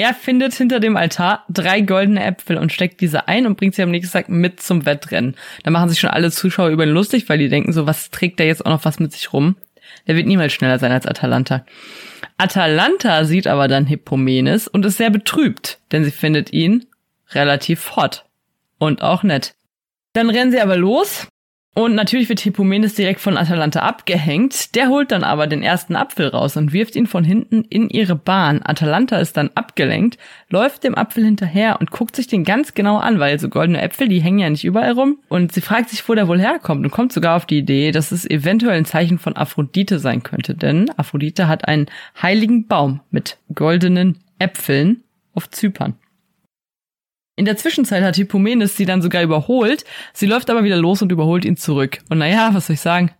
[0.00, 3.82] Er findet hinter dem Altar drei goldene Äpfel und steckt diese ein und bringt sie
[3.82, 5.36] am nächsten Tag mit zum Wettrennen.
[5.62, 8.38] Da machen sich schon alle Zuschauer über ihn lustig, weil die denken so, was trägt
[8.38, 9.56] der jetzt auch noch was mit sich rum?
[10.06, 11.66] Der wird niemals schneller sein als Atalanta.
[12.38, 16.86] Atalanta sieht aber dann Hippomenes und ist sehr betrübt, denn sie findet ihn
[17.32, 18.24] relativ hot
[18.78, 19.52] und auch nett.
[20.14, 21.26] Dann rennen sie aber los
[21.72, 24.74] und natürlich wird Hippomenes direkt von Atalanta abgehängt.
[24.74, 28.16] Der holt dann aber den ersten Apfel raus und wirft ihn von hinten in ihre
[28.16, 28.60] Bahn.
[28.64, 33.20] Atalanta ist dann abgelenkt, läuft dem Apfel hinterher und guckt sich den ganz genau an,
[33.20, 35.20] weil so goldene Äpfel, die hängen ja nicht überall rum.
[35.28, 38.10] Und sie fragt sich, wo der wohl herkommt und kommt sogar auf die Idee, dass
[38.10, 40.56] es eventuell ein Zeichen von Aphrodite sein könnte.
[40.56, 41.86] Denn Aphrodite hat einen
[42.20, 45.04] heiligen Baum mit goldenen Äpfeln
[45.34, 45.94] auf Zypern.
[47.40, 49.86] In der Zwischenzeit hat Hippomenes sie dann sogar überholt.
[50.12, 52.00] Sie läuft aber wieder los und überholt ihn zurück.
[52.10, 53.12] Und naja, was soll ich sagen?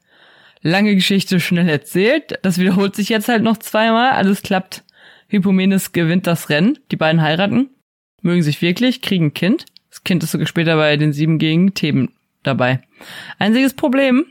[0.61, 2.39] Lange Geschichte schnell erzählt.
[2.43, 4.11] Das wiederholt sich jetzt halt noch zweimal.
[4.11, 4.85] Alles klappt.
[5.29, 6.79] Hippomenes gewinnt das Rennen.
[6.91, 7.71] Die beiden heiraten.
[8.21, 9.65] Mögen sich wirklich, kriegen ein Kind.
[9.89, 12.83] Das Kind ist sogar später bei den sieben gegen Theben dabei.
[13.39, 14.27] Einziges Problem.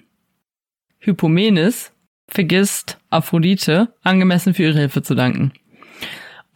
[1.00, 1.94] Hippomenes
[2.28, 5.52] vergisst Aphrodite angemessen für ihre Hilfe zu danken.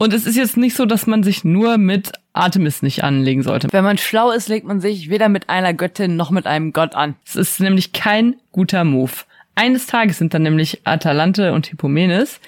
[0.04, 3.70] Und es ist jetzt nicht so, dass man sich nur mit Artemis nicht anlegen sollte.
[3.72, 6.94] Wenn man schlau ist, legt man sich weder mit einer Göttin noch mit einem Gott
[6.94, 7.16] an.
[7.26, 9.14] Es ist nämlich kein guter Move.
[9.56, 12.42] Eines Tages sind dann nämlich Atalante und Hippomenes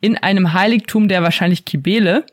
[0.00, 2.24] in einem Heiligtum der wahrscheinlich Kybele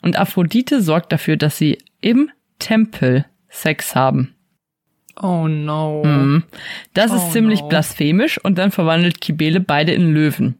[0.00, 4.34] und Aphrodite sorgt dafür, dass sie im Tempel Sex haben.
[5.20, 6.02] Oh no.
[6.02, 6.44] Mhm.
[6.94, 7.68] Das ist Oh ziemlich no.
[7.68, 10.58] blasphemisch und dann verwandelt Kybele beide in Löwen.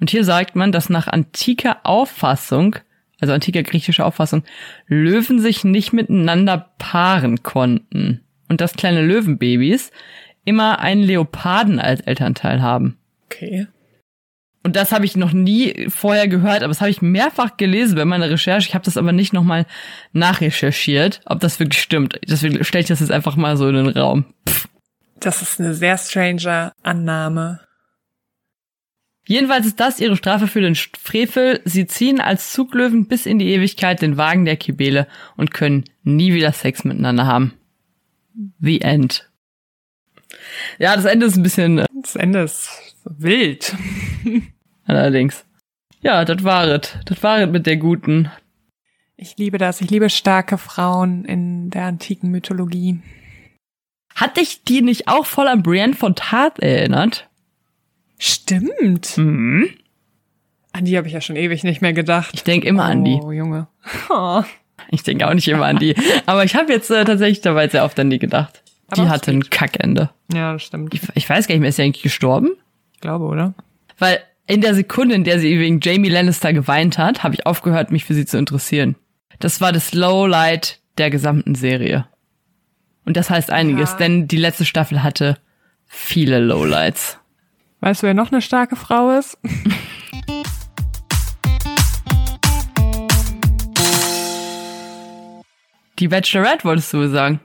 [0.00, 2.76] Und hier sagt man, dass nach antiker Auffassung,
[3.20, 4.44] also antiker griechischer Auffassung,
[4.86, 8.22] Löwen sich nicht miteinander paaren konnten.
[8.48, 9.90] Und dass kleine Löwenbabys
[10.44, 12.96] immer einen Leoparden als Elternteil haben.
[13.26, 13.66] Okay.
[14.62, 18.04] Und das habe ich noch nie vorher gehört, aber das habe ich mehrfach gelesen bei
[18.04, 18.68] meiner Recherche.
[18.68, 19.64] Ich habe das aber nicht nochmal
[20.12, 22.18] nachrecherchiert, ob das wirklich stimmt.
[22.28, 24.24] Deswegen stelle ich das jetzt einfach mal so in den Raum.
[24.48, 24.68] Pff.
[25.20, 27.60] Das ist eine sehr strange Annahme.
[29.28, 31.60] Jedenfalls ist das ihre Strafe für den Frevel.
[31.64, 36.32] Sie ziehen als Zuglöwen bis in die Ewigkeit den Wagen der Kybele und können nie
[36.32, 37.54] wieder Sex miteinander haben.
[38.60, 39.28] The End.
[40.78, 42.70] Ja, das Ende ist ein bisschen äh, Das Ende ist
[43.04, 43.74] wild.
[44.84, 45.44] allerdings.
[46.02, 46.96] Ja, das war es.
[47.04, 48.30] Das war es mit der guten.
[49.16, 49.80] Ich liebe das.
[49.80, 53.00] Ich liebe starke Frauen in der antiken Mythologie.
[54.14, 57.25] Hat dich die nicht auch voll an Brienne von Tarth erinnert?
[58.18, 59.16] Stimmt.
[59.18, 59.68] Mhm.
[60.72, 62.30] An die habe ich ja schon ewig nicht mehr gedacht.
[62.34, 63.18] Ich denke immer an die.
[63.22, 63.68] Oh, Junge.
[64.10, 64.42] Oh.
[64.90, 65.96] Ich denke auch nicht immer an die.
[66.26, 68.62] Aber ich habe jetzt äh, tatsächlich dabei sehr oft an die gedacht.
[68.88, 70.10] Aber die hatte ein Kackende.
[70.32, 70.94] Ja, das stimmt.
[70.94, 72.50] Ich, ich weiß gar nicht mehr, ist sie eigentlich gestorben?
[72.94, 73.54] Ich glaube, oder?
[73.98, 77.90] Weil in der Sekunde, in der sie wegen Jamie Lannister geweint hat, habe ich aufgehört,
[77.90, 78.94] mich für sie zu interessieren.
[79.40, 82.06] Das war das Lowlight der gesamten Serie.
[83.04, 83.96] Und das heißt einiges, Ja.
[83.96, 85.38] denn die letzte Staffel hatte
[85.86, 87.18] viele Lowlights.
[87.80, 89.38] Weißt du, wer noch eine starke Frau ist?
[95.98, 97.40] Die Bachelorette wolltest du sagen.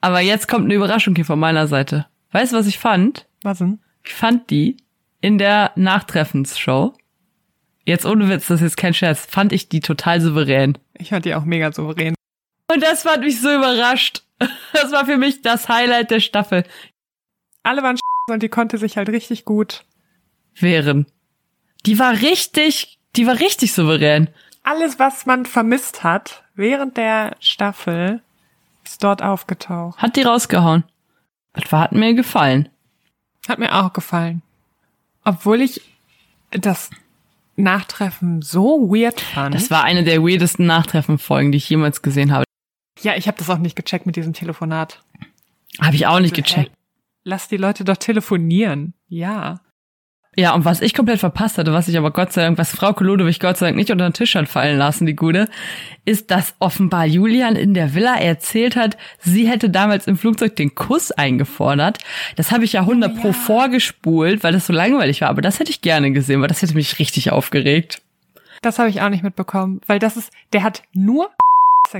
[0.00, 2.06] Aber jetzt kommt eine Überraschung hier von meiner Seite.
[2.32, 3.28] Weißt du, was ich fand?
[3.42, 3.78] Was denn?
[4.04, 4.76] Ich fand die
[5.20, 6.94] in der Nachtreffensshow.
[7.84, 10.78] Jetzt ohne Witz, das ist jetzt kein Scherz, fand ich die total souverän.
[10.98, 12.14] Ich fand die auch mega souverän.
[12.72, 14.22] Und das fand mich so überrascht.
[14.72, 16.64] Das war für mich das Highlight der Staffel.
[17.62, 17.96] Alle waren
[18.28, 19.84] und die konnte sich halt richtig gut.
[20.54, 21.06] Wären.
[21.86, 24.28] Die war richtig, die war richtig souverän.
[24.62, 28.22] Alles, was man vermisst hat während der Staffel,
[28.84, 29.98] ist dort aufgetaucht.
[29.98, 30.84] Hat die rausgehauen.
[31.54, 32.68] Das war, hat mir gefallen.
[33.48, 34.42] Hat mir auch gefallen.
[35.24, 35.80] Obwohl ich
[36.50, 36.90] das
[37.56, 39.54] Nachtreffen so weird fand.
[39.54, 42.44] Das war eine der weirdesten Nachtreffenfolgen, die ich jemals gesehen habe.
[43.00, 45.02] ja, ich habe das auch nicht gecheckt mit diesem Telefonat.
[45.80, 46.72] Habe ich auch nicht Hey, gecheckt.
[47.24, 48.94] Lass die Leute doch telefonieren.
[49.08, 49.60] Ja.
[50.34, 52.94] Ja, und was ich komplett verpasst hatte, was ich aber Gott sei Dank, was Frau
[52.98, 55.46] Ludwig Gott sei Dank nicht unter den Tisch hat fallen lassen, die Gute,
[56.06, 60.74] ist, dass offenbar Julian in der Villa erzählt hat, sie hätte damals im Flugzeug den
[60.74, 61.98] Kuss eingefordert.
[62.36, 65.70] Das habe ich ja 100 pro vorgespult, weil das so langweilig war, aber das hätte
[65.70, 68.00] ich gerne gesehen, weil das hätte mich richtig aufgeregt.
[68.62, 71.30] Das habe ich auch nicht mitbekommen, weil das ist, der hat nur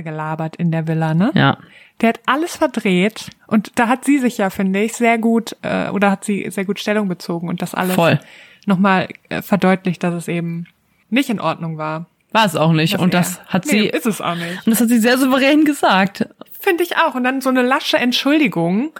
[0.01, 1.31] gelabert in der Villa, ne?
[1.35, 1.57] Ja.
[2.01, 5.89] Der hat alles verdreht und da hat sie sich ja, finde ich, sehr gut äh,
[5.89, 8.19] oder hat sie sehr gut Stellung bezogen und das alles Voll.
[8.65, 10.65] nochmal äh, verdeutlicht, dass es eben
[11.09, 12.07] nicht in Ordnung war.
[12.31, 12.95] War es auch nicht.
[12.95, 14.65] dass und das hat nee, sie, ist es auch nicht.
[14.65, 16.27] und das hat sie sehr souverän gesagt.
[16.59, 17.13] Finde ich auch.
[17.13, 18.91] Und dann so eine lasche Entschuldigung.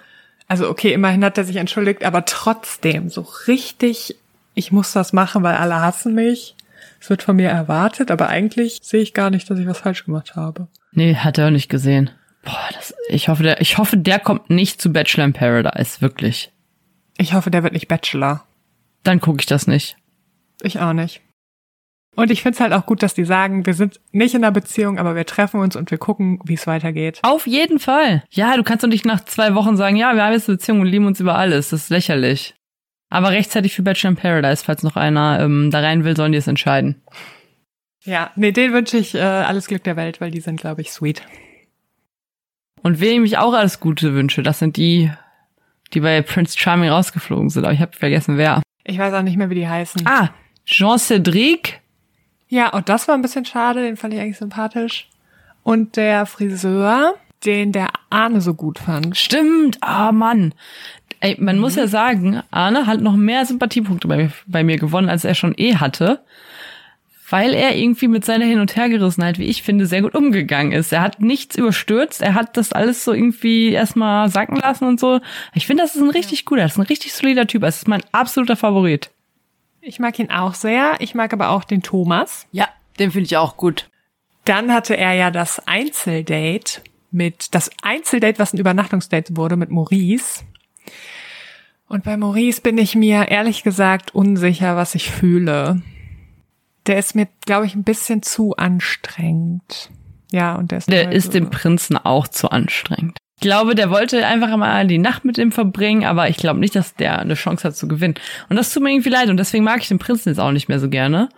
[0.48, 4.16] Also okay, immerhin hat er sich entschuldigt, aber trotzdem so richtig,
[4.54, 6.56] ich muss das machen, weil alle hassen mich.
[7.04, 10.06] Es wird von mir erwartet, aber eigentlich sehe ich gar nicht, dass ich was falsch
[10.06, 10.70] gemacht habe.
[10.94, 12.10] Nee, hat er auch nicht gesehen.
[12.46, 16.54] Boah, das, ich hoffe, der, ich hoffe, der kommt nicht zu Bachelor in Paradise, wirklich.
[17.18, 18.46] Ich hoffe, der wird nicht Bachelor.
[19.04, 19.98] Dann gucke ich das nicht.
[20.62, 21.20] Ich auch nicht.
[22.16, 24.54] Und ich finde es halt auch gut, dass die sagen, wir sind nicht in einer
[24.54, 27.20] Beziehung, aber wir treffen uns und wir gucken, wie es weitergeht.
[27.24, 28.24] Auf jeden Fall.
[28.30, 30.80] Ja, du kannst doch nicht nach zwei Wochen sagen, ja, wir haben jetzt eine Beziehung
[30.80, 31.72] und lieben uns über alles.
[31.72, 32.56] Das ist lächerlich.
[33.14, 36.40] Aber rechtzeitig für Bachelor in Paradise, falls noch einer ähm, da rein will, sollen die
[36.40, 37.00] es entscheiden.
[38.04, 40.92] Ja, nee, den wünsche ich äh, alles Glück der Welt, weil die sind, glaube ich,
[40.92, 41.22] sweet.
[42.82, 45.12] Und wem ich auch alles Gute wünsche, das sind die,
[45.94, 47.66] die bei Prince Charming rausgeflogen sind.
[47.66, 48.64] Aber ich habe vergessen, wer.
[48.84, 50.08] Ich weiß auch nicht mehr, wie die heißen.
[50.08, 50.32] Ah,
[50.66, 51.74] Jean Cédric.
[52.48, 55.08] Ja, und das war ein bisschen schade, den fand ich eigentlich sympathisch.
[55.62, 57.14] Und der Friseur,
[57.46, 59.16] den der Arne so gut fand.
[59.18, 60.56] Stimmt, ah Mann.
[61.24, 65.08] Ey, man muss ja sagen, Arne hat noch mehr Sympathiepunkte bei, mir- bei mir gewonnen,
[65.08, 66.20] als er schon eh hatte.
[67.30, 70.92] Weil er irgendwie mit seiner Hin- und Hergerissenheit, wie ich finde, sehr gut umgegangen ist.
[70.92, 75.22] Er hat nichts überstürzt, er hat das alles so irgendwie erstmal sacken lassen und so.
[75.54, 77.62] Ich finde, das ist ein richtig guter, das ist ein richtig solider Typ.
[77.62, 79.10] Das ist mein absoluter Favorit.
[79.80, 80.96] Ich mag ihn auch sehr.
[81.00, 82.48] Ich mag aber auch den Thomas.
[82.52, 82.68] Ja,
[83.00, 83.90] den finde ich auch gut.
[84.44, 86.82] Dann hatte er ja das Einzeldate
[87.12, 90.44] mit, das Einzeldate, was ein Übernachtungsdate wurde mit Maurice.
[91.88, 95.82] Und bei Maurice bin ich mir ehrlich gesagt unsicher, was ich fühle.
[96.88, 99.90] Der ist mir, glaube ich, ein bisschen zu anstrengend.
[100.32, 103.18] Ja, und der ist Der ist so- dem Prinzen auch zu anstrengend.
[103.40, 106.96] glaube, der wollte einfach mal die Nacht mit ihm verbringen, aber ich glaube nicht, dass
[106.96, 108.16] der eine Chance hat zu gewinnen.
[108.50, 110.70] Und das tut mir irgendwie leid und deswegen mag ich den Prinzen jetzt auch nicht
[110.70, 111.30] mehr so gerne,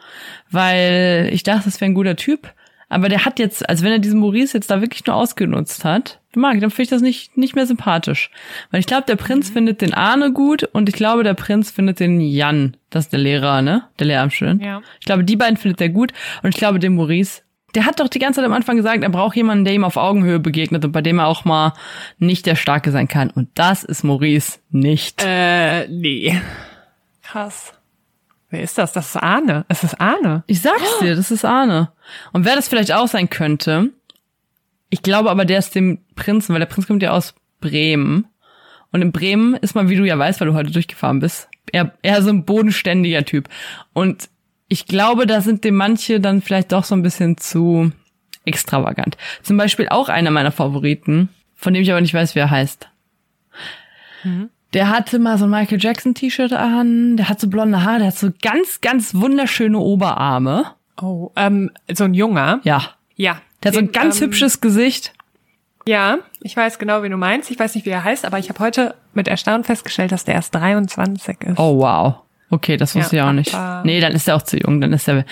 [0.51, 2.53] weil ich dachte, das wäre ein guter Typ.
[2.89, 6.19] Aber der hat jetzt, also wenn er diesen Maurice jetzt da wirklich nur ausgenutzt hat,
[6.36, 8.30] mag, dann finde ich das nicht, nicht mehr sympathisch.
[8.71, 9.54] Weil ich glaube, der Prinz mhm.
[9.54, 12.78] findet den Arne gut und ich glaube, der Prinz findet den Jan.
[12.89, 13.84] Das ist der Lehrer, ne?
[14.00, 14.62] Der Lehramtsstudent.
[14.62, 14.82] Ja.
[15.00, 17.41] Ich glaube, die beiden findet er gut und ich glaube, den Maurice,
[17.74, 19.98] der hat doch die ganze Zeit am Anfang gesagt, er braucht jemanden, der ihm auf
[19.98, 21.74] Augenhöhe begegnet und bei dem er auch mal
[22.19, 23.30] nicht der Starke sein kann.
[23.30, 25.21] Und das ist Maurice nicht.
[25.26, 26.39] Äh, nee.
[27.21, 27.74] Krass.
[28.56, 28.94] Wer ist das?
[28.94, 29.65] Das ist Arne.
[29.68, 30.46] Es ist Arne.
[30.48, 31.91] Ich sag's dir, das ist Arne.
[32.32, 33.89] Und wer das vielleicht auch sein könnte,
[34.89, 38.28] ich glaube aber, der ist dem Prinzen, weil der Prinz kommt ja aus Bremen.
[38.94, 41.91] Und in Bremen ist man, wie du ja weißt, weil du heute durchgefahren bist, eher,
[42.02, 43.50] eher so ein bodenständiger Typ.
[43.91, 44.30] Und
[44.70, 47.91] ich glaube, da sind dem manche dann vielleicht doch so ein bisschen zu
[48.46, 49.18] extravagant.
[49.44, 52.88] Zum Beispiel auch einer meiner Favoriten, von dem ich aber nicht weiß, wie er heißt.
[54.24, 54.50] Mhm.
[54.76, 58.08] Der hatte mal so ein Michael Jackson T-Shirt an, der hat so blonde Haare, der
[58.08, 60.66] hat so ganz, ganz wunderschöne Oberarme.
[61.02, 62.60] Oh, ähm, so ein Junger?
[62.64, 62.82] Ja.
[63.16, 63.42] Ja.
[63.64, 65.14] Der hat so ein ganz ähm, hübsches Gesicht.
[65.88, 67.50] Ja, ich weiß genau, wie du meinst.
[67.52, 70.34] Ich weiß nicht, wie er heißt, aber ich habe heute mit Erstaunen festgestellt, dass der
[70.34, 71.58] erst 23 ist.
[71.58, 72.16] Oh, wow.
[72.50, 73.58] Okay, das wusste ja, ich auch nicht.
[73.86, 74.82] Nee, dann ist er auch zu jung.
[74.82, 75.24] Dann ist der,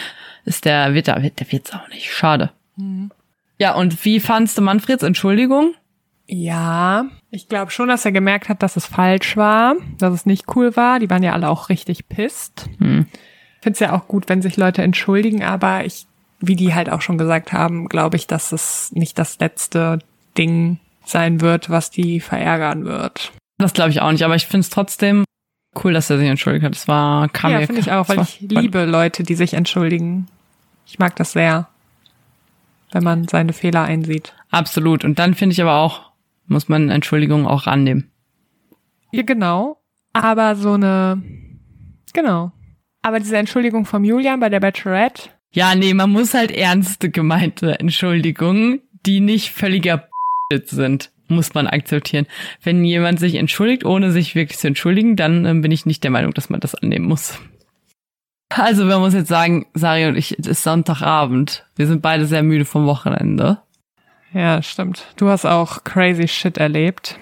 [0.46, 2.10] ist der, wird der, der wird's auch nicht.
[2.10, 2.52] Schade.
[2.78, 3.12] Mhm.
[3.60, 5.74] Ja, und wie fandst du Manfreds Entschuldigung?
[6.36, 10.46] Ja, ich glaube schon, dass er gemerkt hat, dass es falsch war, dass es nicht
[10.56, 10.98] cool war.
[10.98, 12.70] Die waren ja alle auch richtig pisst.
[12.80, 13.06] Hm.
[13.62, 16.08] Finde es ja auch gut, wenn sich Leute entschuldigen, aber ich,
[16.40, 20.00] wie die halt auch schon gesagt haben, glaube ich, dass es nicht das letzte
[20.36, 23.32] Ding sein wird, was die verärgern wird.
[23.60, 25.26] Das glaube ich auch nicht, aber ich finde es trotzdem
[25.84, 26.74] cool, dass er sich entschuldigt hat.
[26.74, 30.28] Das war kam Ja, finde ich auch, weil ich liebe Leute, die sich entschuldigen.
[30.88, 31.68] Ich mag das sehr,
[32.92, 34.34] wenn man seine Fehler einsieht.
[34.50, 35.06] Absolut.
[35.06, 36.13] Und dann finde ich aber auch,
[36.48, 38.12] muss man Entschuldigung auch annehmen.
[39.12, 39.78] Ja, genau.
[40.14, 41.22] Aber so eine,
[42.14, 42.52] genau.
[43.02, 45.30] Aber diese Entschuldigung vom Julian bei der Bachelorette.
[45.52, 50.08] Ja, nee, man muss halt ernste gemeinte Entschuldigungen, die nicht völliger
[50.66, 52.28] sind, muss man akzeptieren.
[52.62, 56.12] Wenn jemand sich entschuldigt, ohne sich wirklich zu entschuldigen, dann äh, bin ich nicht der
[56.12, 57.40] Meinung, dass man das annehmen muss.
[58.50, 61.66] Also, man muss jetzt sagen, Sari und ich, es ist Sonntagabend.
[61.76, 63.60] Wir sind beide sehr müde vom Wochenende.
[64.34, 65.06] Ja, stimmt.
[65.18, 67.20] Du hast auch crazy shit erlebt.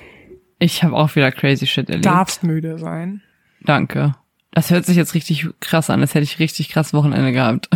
[0.60, 2.06] Ich habe auch wieder crazy shit erlebt.
[2.06, 3.22] Darfst müde sein.
[3.62, 4.16] Danke.
[4.52, 7.70] Das hört sich jetzt richtig krass an, als hätte ich richtig krass Wochenende gehabt.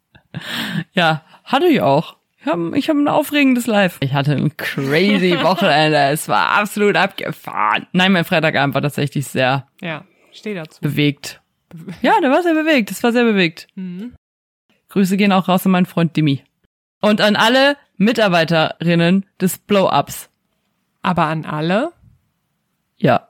[0.92, 2.16] ja, hatte ich auch.
[2.40, 3.98] Ich habe ich hab ein aufregendes Live.
[4.00, 5.98] Ich hatte ein crazy Wochenende.
[6.10, 7.86] es war absolut abgefahren.
[7.92, 10.80] Nein, mein Freitagabend war tatsächlich sehr ja, steh dazu.
[10.80, 11.40] bewegt.
[12.00, 12.90] Ja, der war sehr bewegt.
[12.90, 13.66] Das war sehr bewegt.
[13.74, 14.14] Mhm.
[14.88, 16.42] Grüße gehen auch raus an meinen Freund Dimi.
[17.00, 20.30] Und an alle Mitarbeiterinnen des Blow-Ups.
[21.02, 21.92] Aber an alle?
[22.96, 23.28] Ja.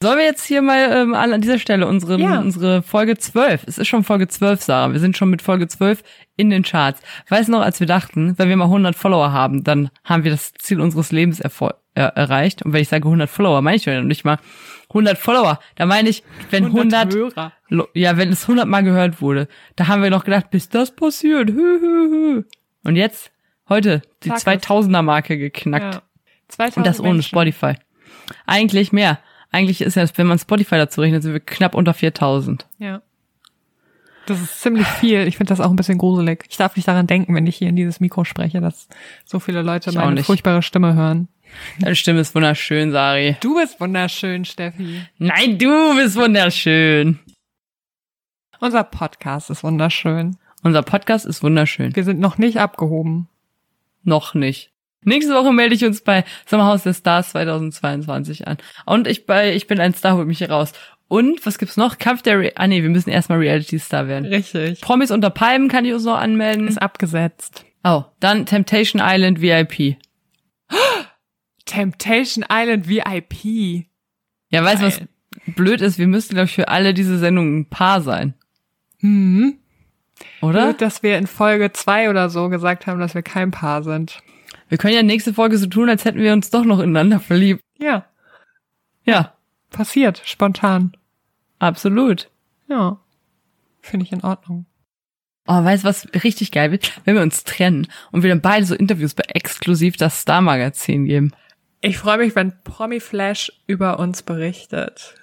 [0.00, 2.38] Sollen wir jetzt hier mal ähm, an dieser Stelle unsere, ja.
[2.38, 6.04] unsere Folge 12, es ist schon Folge 12, Sarah, wir sind schon mit Folge 12
[6.36, 7.02] in den Charts.
[7.28, 10.30] Weißt du noch, als wir dachten, wenn wir mal 100 Follower haben, dann haben wir
[10.30, 11.50] das Ziel unseres Lebens äh,
[11.94, 12.62] erreicht.
[12.62, 14.38] Und wenn ich sage 100 Follower, meine ich ja nicht mal
[14.90, 15.58] 100 Follower.
[15.74, 17.52] Da meine ich, wenn 100, 100
[17.92, 21.50] ja, wenn es 100 Mal gehört wurde, da haben wir noch gedacht, bis das passiert.
[21.50, 22.44] Hü, hü, hü.
[22.84, 23.30] Und jetzt,
[23.68, 25.94] heute, die 2000er Marke geknackt.
[25.96, 26.02] Ja.
[26.48, 27.28] 2000 Und das ohne Menschen.
[27.28, 27.74] Spotify.
[28.46, 29.18] Eigentlich mehr.
[29.50, 32.66] Eigentlich ist ja, wenn man Spotify dazu rechnet, sind wir knapp unter 4000.
[32.78, 33.02] Ja.
[34.26, 35.26] Das ist ziemlich viel.
[35.26, 36.44] Ich finde das auch ein bisschen gruselig.
[36.50, 38.88] Ich darf nicht daran denken, wenn ich hier in dieses Mikro spreche, dass
[39.24, 41.28] so viele Leute ich meine furchtbare Stimme hören.
[41.80, 43.38] Deine Stimme ist wunderschön, Sari.
[43.40, 45.02] Du bist wunderschön, Steffi.
[45.16, 47.18] Nein, du bist wunderschön.
[48.60, 50.36] Unser Podcast ist wunderschön.
[50.62, 51.94] Unser Podcast ist wunderschön.
[51.94, 53.28] Wir sind noch nicht abgehoben.
[54.02, 54.72] Noch nicht.
[55.04, 58.58] Nächste Woche melde ich uns bei Sommerhaus der Stars 2022 an.
[58.84, 60.72] Und ich bei Ich bin ein Star, holt mich hier raus.
[61.06, 61.98] Und was gibt's noch?
[61.98, 64.26] Kampf der Re Ah nee, wir müssen erstmal Reality Star werden.
[64.26, 64.80] Richtig.
[64.80, 66.68] Promis unter Palmen kann ich uns noch anmelden.
[66.68, 67.64] Ist abgesetzt.
[67.84, 69.96] Oh, dann Temptation Island VIP.
[71.64, 73.86] Temptation Island VIP.
[74.50, 75.00] Ja, weißt du, was
[75.46, 75.98] blöd ist?
[75.98, 78.34] Wir müssten, glaube ich, für alle diese Sendungen ein Paar sein.
[78.98, 79.58] Hm.
[80.40, 80.66] Oder?
[80.66, 84.22] Blöd, dass wir in Folge zwei oder so gesagt haben, dass wir kein Paar sind.
[84.68, 87.62] Wir können ja nächste Folge so tun, als hätten wir uns doch noch ineinander verliebt.
[87.78, 88.06] Ja.
[89.04, 89.34] Ja.
[89.70, 90.92] Passiert, spontan.
[91.58, 92.30] Absolut.
[92.68, 93.00] Ja.
[93.80, 94.66] Finde ich in Ordnung.
[95.46, 97.00] Oh, weißt du, was richtig geil wird?
[97.04, 101.06] Wenn wir uns trennen und wir dann beide so Interviews bei exklusiv das Star Magazin
[101.06, 101.32] geben.
[101.80, 105.14] Ich freue mich, wenn Promi Flash über uns berichtet.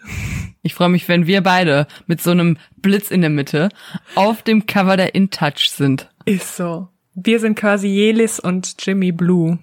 [0.62, 3.70] Ich freue mich, wenn wir beide mit so einem Blitz in der Mitte
[4.16, 6.10] auf dem Cover der In Touch sind.
[6.26, 6.88] Ist so.
[7.14, 9.60] Wir sind quasi Jelis und Jimmy Blue.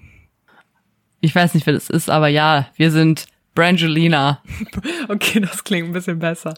[1.21, 4.43] Ich weiß nicht, wer das ist, aber ja, wir sind Brangelina.
[5.09, 6.55] Okay, das klingt ein bisschen besser.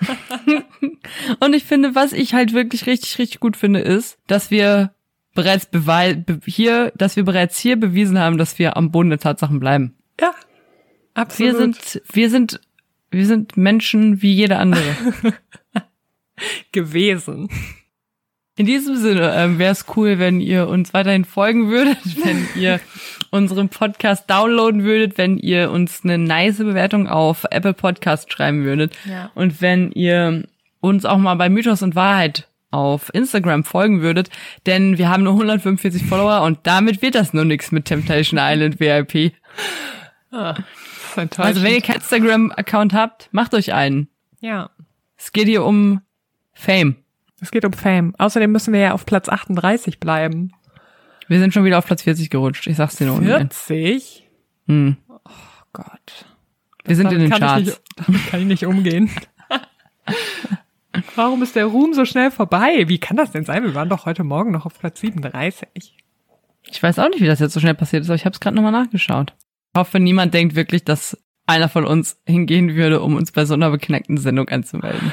[1.40, 4.92] Und ich finde, was ich halt wirklich richtig, richtig gut finde, ist, dass wir
[5.42, 9.18] bereits bewei be hier, dass wir bereits hier bewiesen haben, dass wir am Boden der
[9.18, 9.94] Tatsachen bleiben.
[10.20, 10.32] Ja,
[11.14, 11.52] absolut.
[11.52, 12.60] Wir sind, wir sind,
[13.10, 14.82] wir sind Menschen wie jeder andere.
[16.72, 17.48] gewesen.
[18.56, 22.80] In diesem Sinne ähm, wäre es cool, wenn ihr uns weiterhin folgen würdet, wenn ihr
[23.30, 28.92] unseren Podcast downloaden würdet, wenn ihr uns eine nice Bewertung auf Apple Podcast schreiben würdet
[29.06, 29.30] Ja.
[29.34, 30.44] und wenn ihr
[30.80, 34.30] uns auch mal bei Mythos und Wahrheit auf Instagram folgen würdet,
[34.66, 38.78] denn wir haben nur 145 Follower und damit wird das nur nichts mit Temptation Island
[38.80, 39.32] VIP.
[40.30, 40.56] Das
[41.16, 41.40] enttäuschend.
[41.40, 44.08] Also wenn ihr keinen Instagram-Account habt, macht euch einen.
[44.40, 44.70] ja,
[45.16, 46.00] Es geht hier um
[46.52, 46.96] Fame.
[47.40, 48.14] es geht um Fame.
[48.18, 50.52] Außerdem müssen wir ja auf Platz 38 bleiben.
[51.26, 52.66] Wir sind schon wieder auf Platz 40 gerutscht.
[52.66, 53.16] Ich sag's dir nur.
[53.16, 53.50] ungern.
[53.50, 54.28] 40?
[54.66, 54.96] Hm.
[55.08, 55.18] Oh
[55.72, 56.26] Gott.
[56.84, 57.66] Wir sind in den ich Charts.
[57.66, 59.10] nicht, damit kann ich nicht umgehen.
[61.14, 62.88] Warum ist der Ruhm so schnell vorbei?
[62.88, 63.62] Wie kann das denn sein?
[63.62, 65.96] Wir waren doch heute Morgen noch auf Platz 37.
[66.68, 68.40] Ich weiß auch nicht, wie das jetzt so schnell passiert ist, aber ich habe es
[68.40, 69.34] gerade nochmal nachgeschaut.
[69.72, 71.16] Ich hoffe, niemand denkt wirklich, dass
[71.46, 75.12] einer von uns hingehen würde, um uns bei so einer beknackten Sendung anzumelden.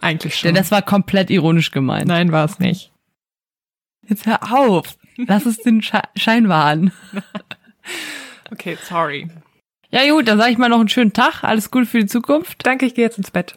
[0.00, 0.48] Eigentlich schon.
[0.48, 2.08] Denn das war komplett ironisch gemeint.
[2.08, 2.92] Nein, war es nicht.
[4.06, 4.96] Jetzt hör auf.
[5.16, 6.92] Lass es den Sche Schein wahren.
[8.50, 9.28] Okay, sorry.
[9.90, 11.44] Ja gut, dann sage ich mal noch einen schönen Tag.
[11.44, 12.64] Alles Gute für die Zukunft.
[12.66, 13.56] Danke, ich gehe jetzt ins Bett.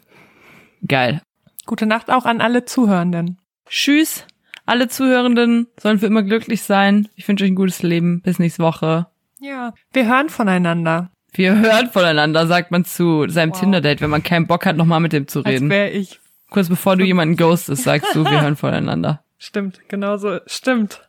[0.86, 1.22] Geil.
[1.66, 3.38] Gute Nacht auch an alle Zuhörenden.
[3.68, 4.26] Tschüss.
[4.66, 7.08] Alle Zuhörenden sollen für immer glücklich sein.
[7.16, 8.20] Ich wünsche euch ein gutes Leben.
[8.22, 9.06] Bis nächste Woche.
[9.40, 9.74] Ja.
[9.92, 11.10] Wir hören voneinander.
[11.32, 13.60] Wir hören voneinander, sagt man zu seinem Wow.
[13.60, 15.70] Tinder-Date, wenn man keinen Bock hat, nochmal mit dem zu reden.
[15.70, 16.20] wäre ich.
[16.50, 19.24] Kurz bevor du jemanden ghostest, sagst du, wir hören voneinander.
[19.38, 20.38] Stimmt, genauso.
[20.46, 21.08] Stimmt.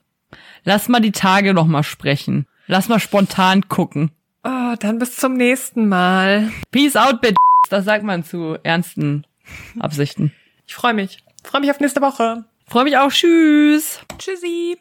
[0.63, 2.47] Lass mal die Tage noch mal sprechen.
[2.67, 4.11] Lass mal spontan gucken.
[4.45, 6.49] Oh, dann bis zum nächsten Mal.
[6.71, 7.35] Peace out, bitch.
[7.69, 9.27] Das sagt man zu ernsten
[9.79, 10.31] Absichten.
[10.65, 11.23] Ich freue mich.
[11.43, 12.45] Freue mich auf nächste Woche.
[12.67, 13.11] Freue mich auch.
[13.11, 13.99] Tschüss.
[14.17, 14.77] Tschüssi.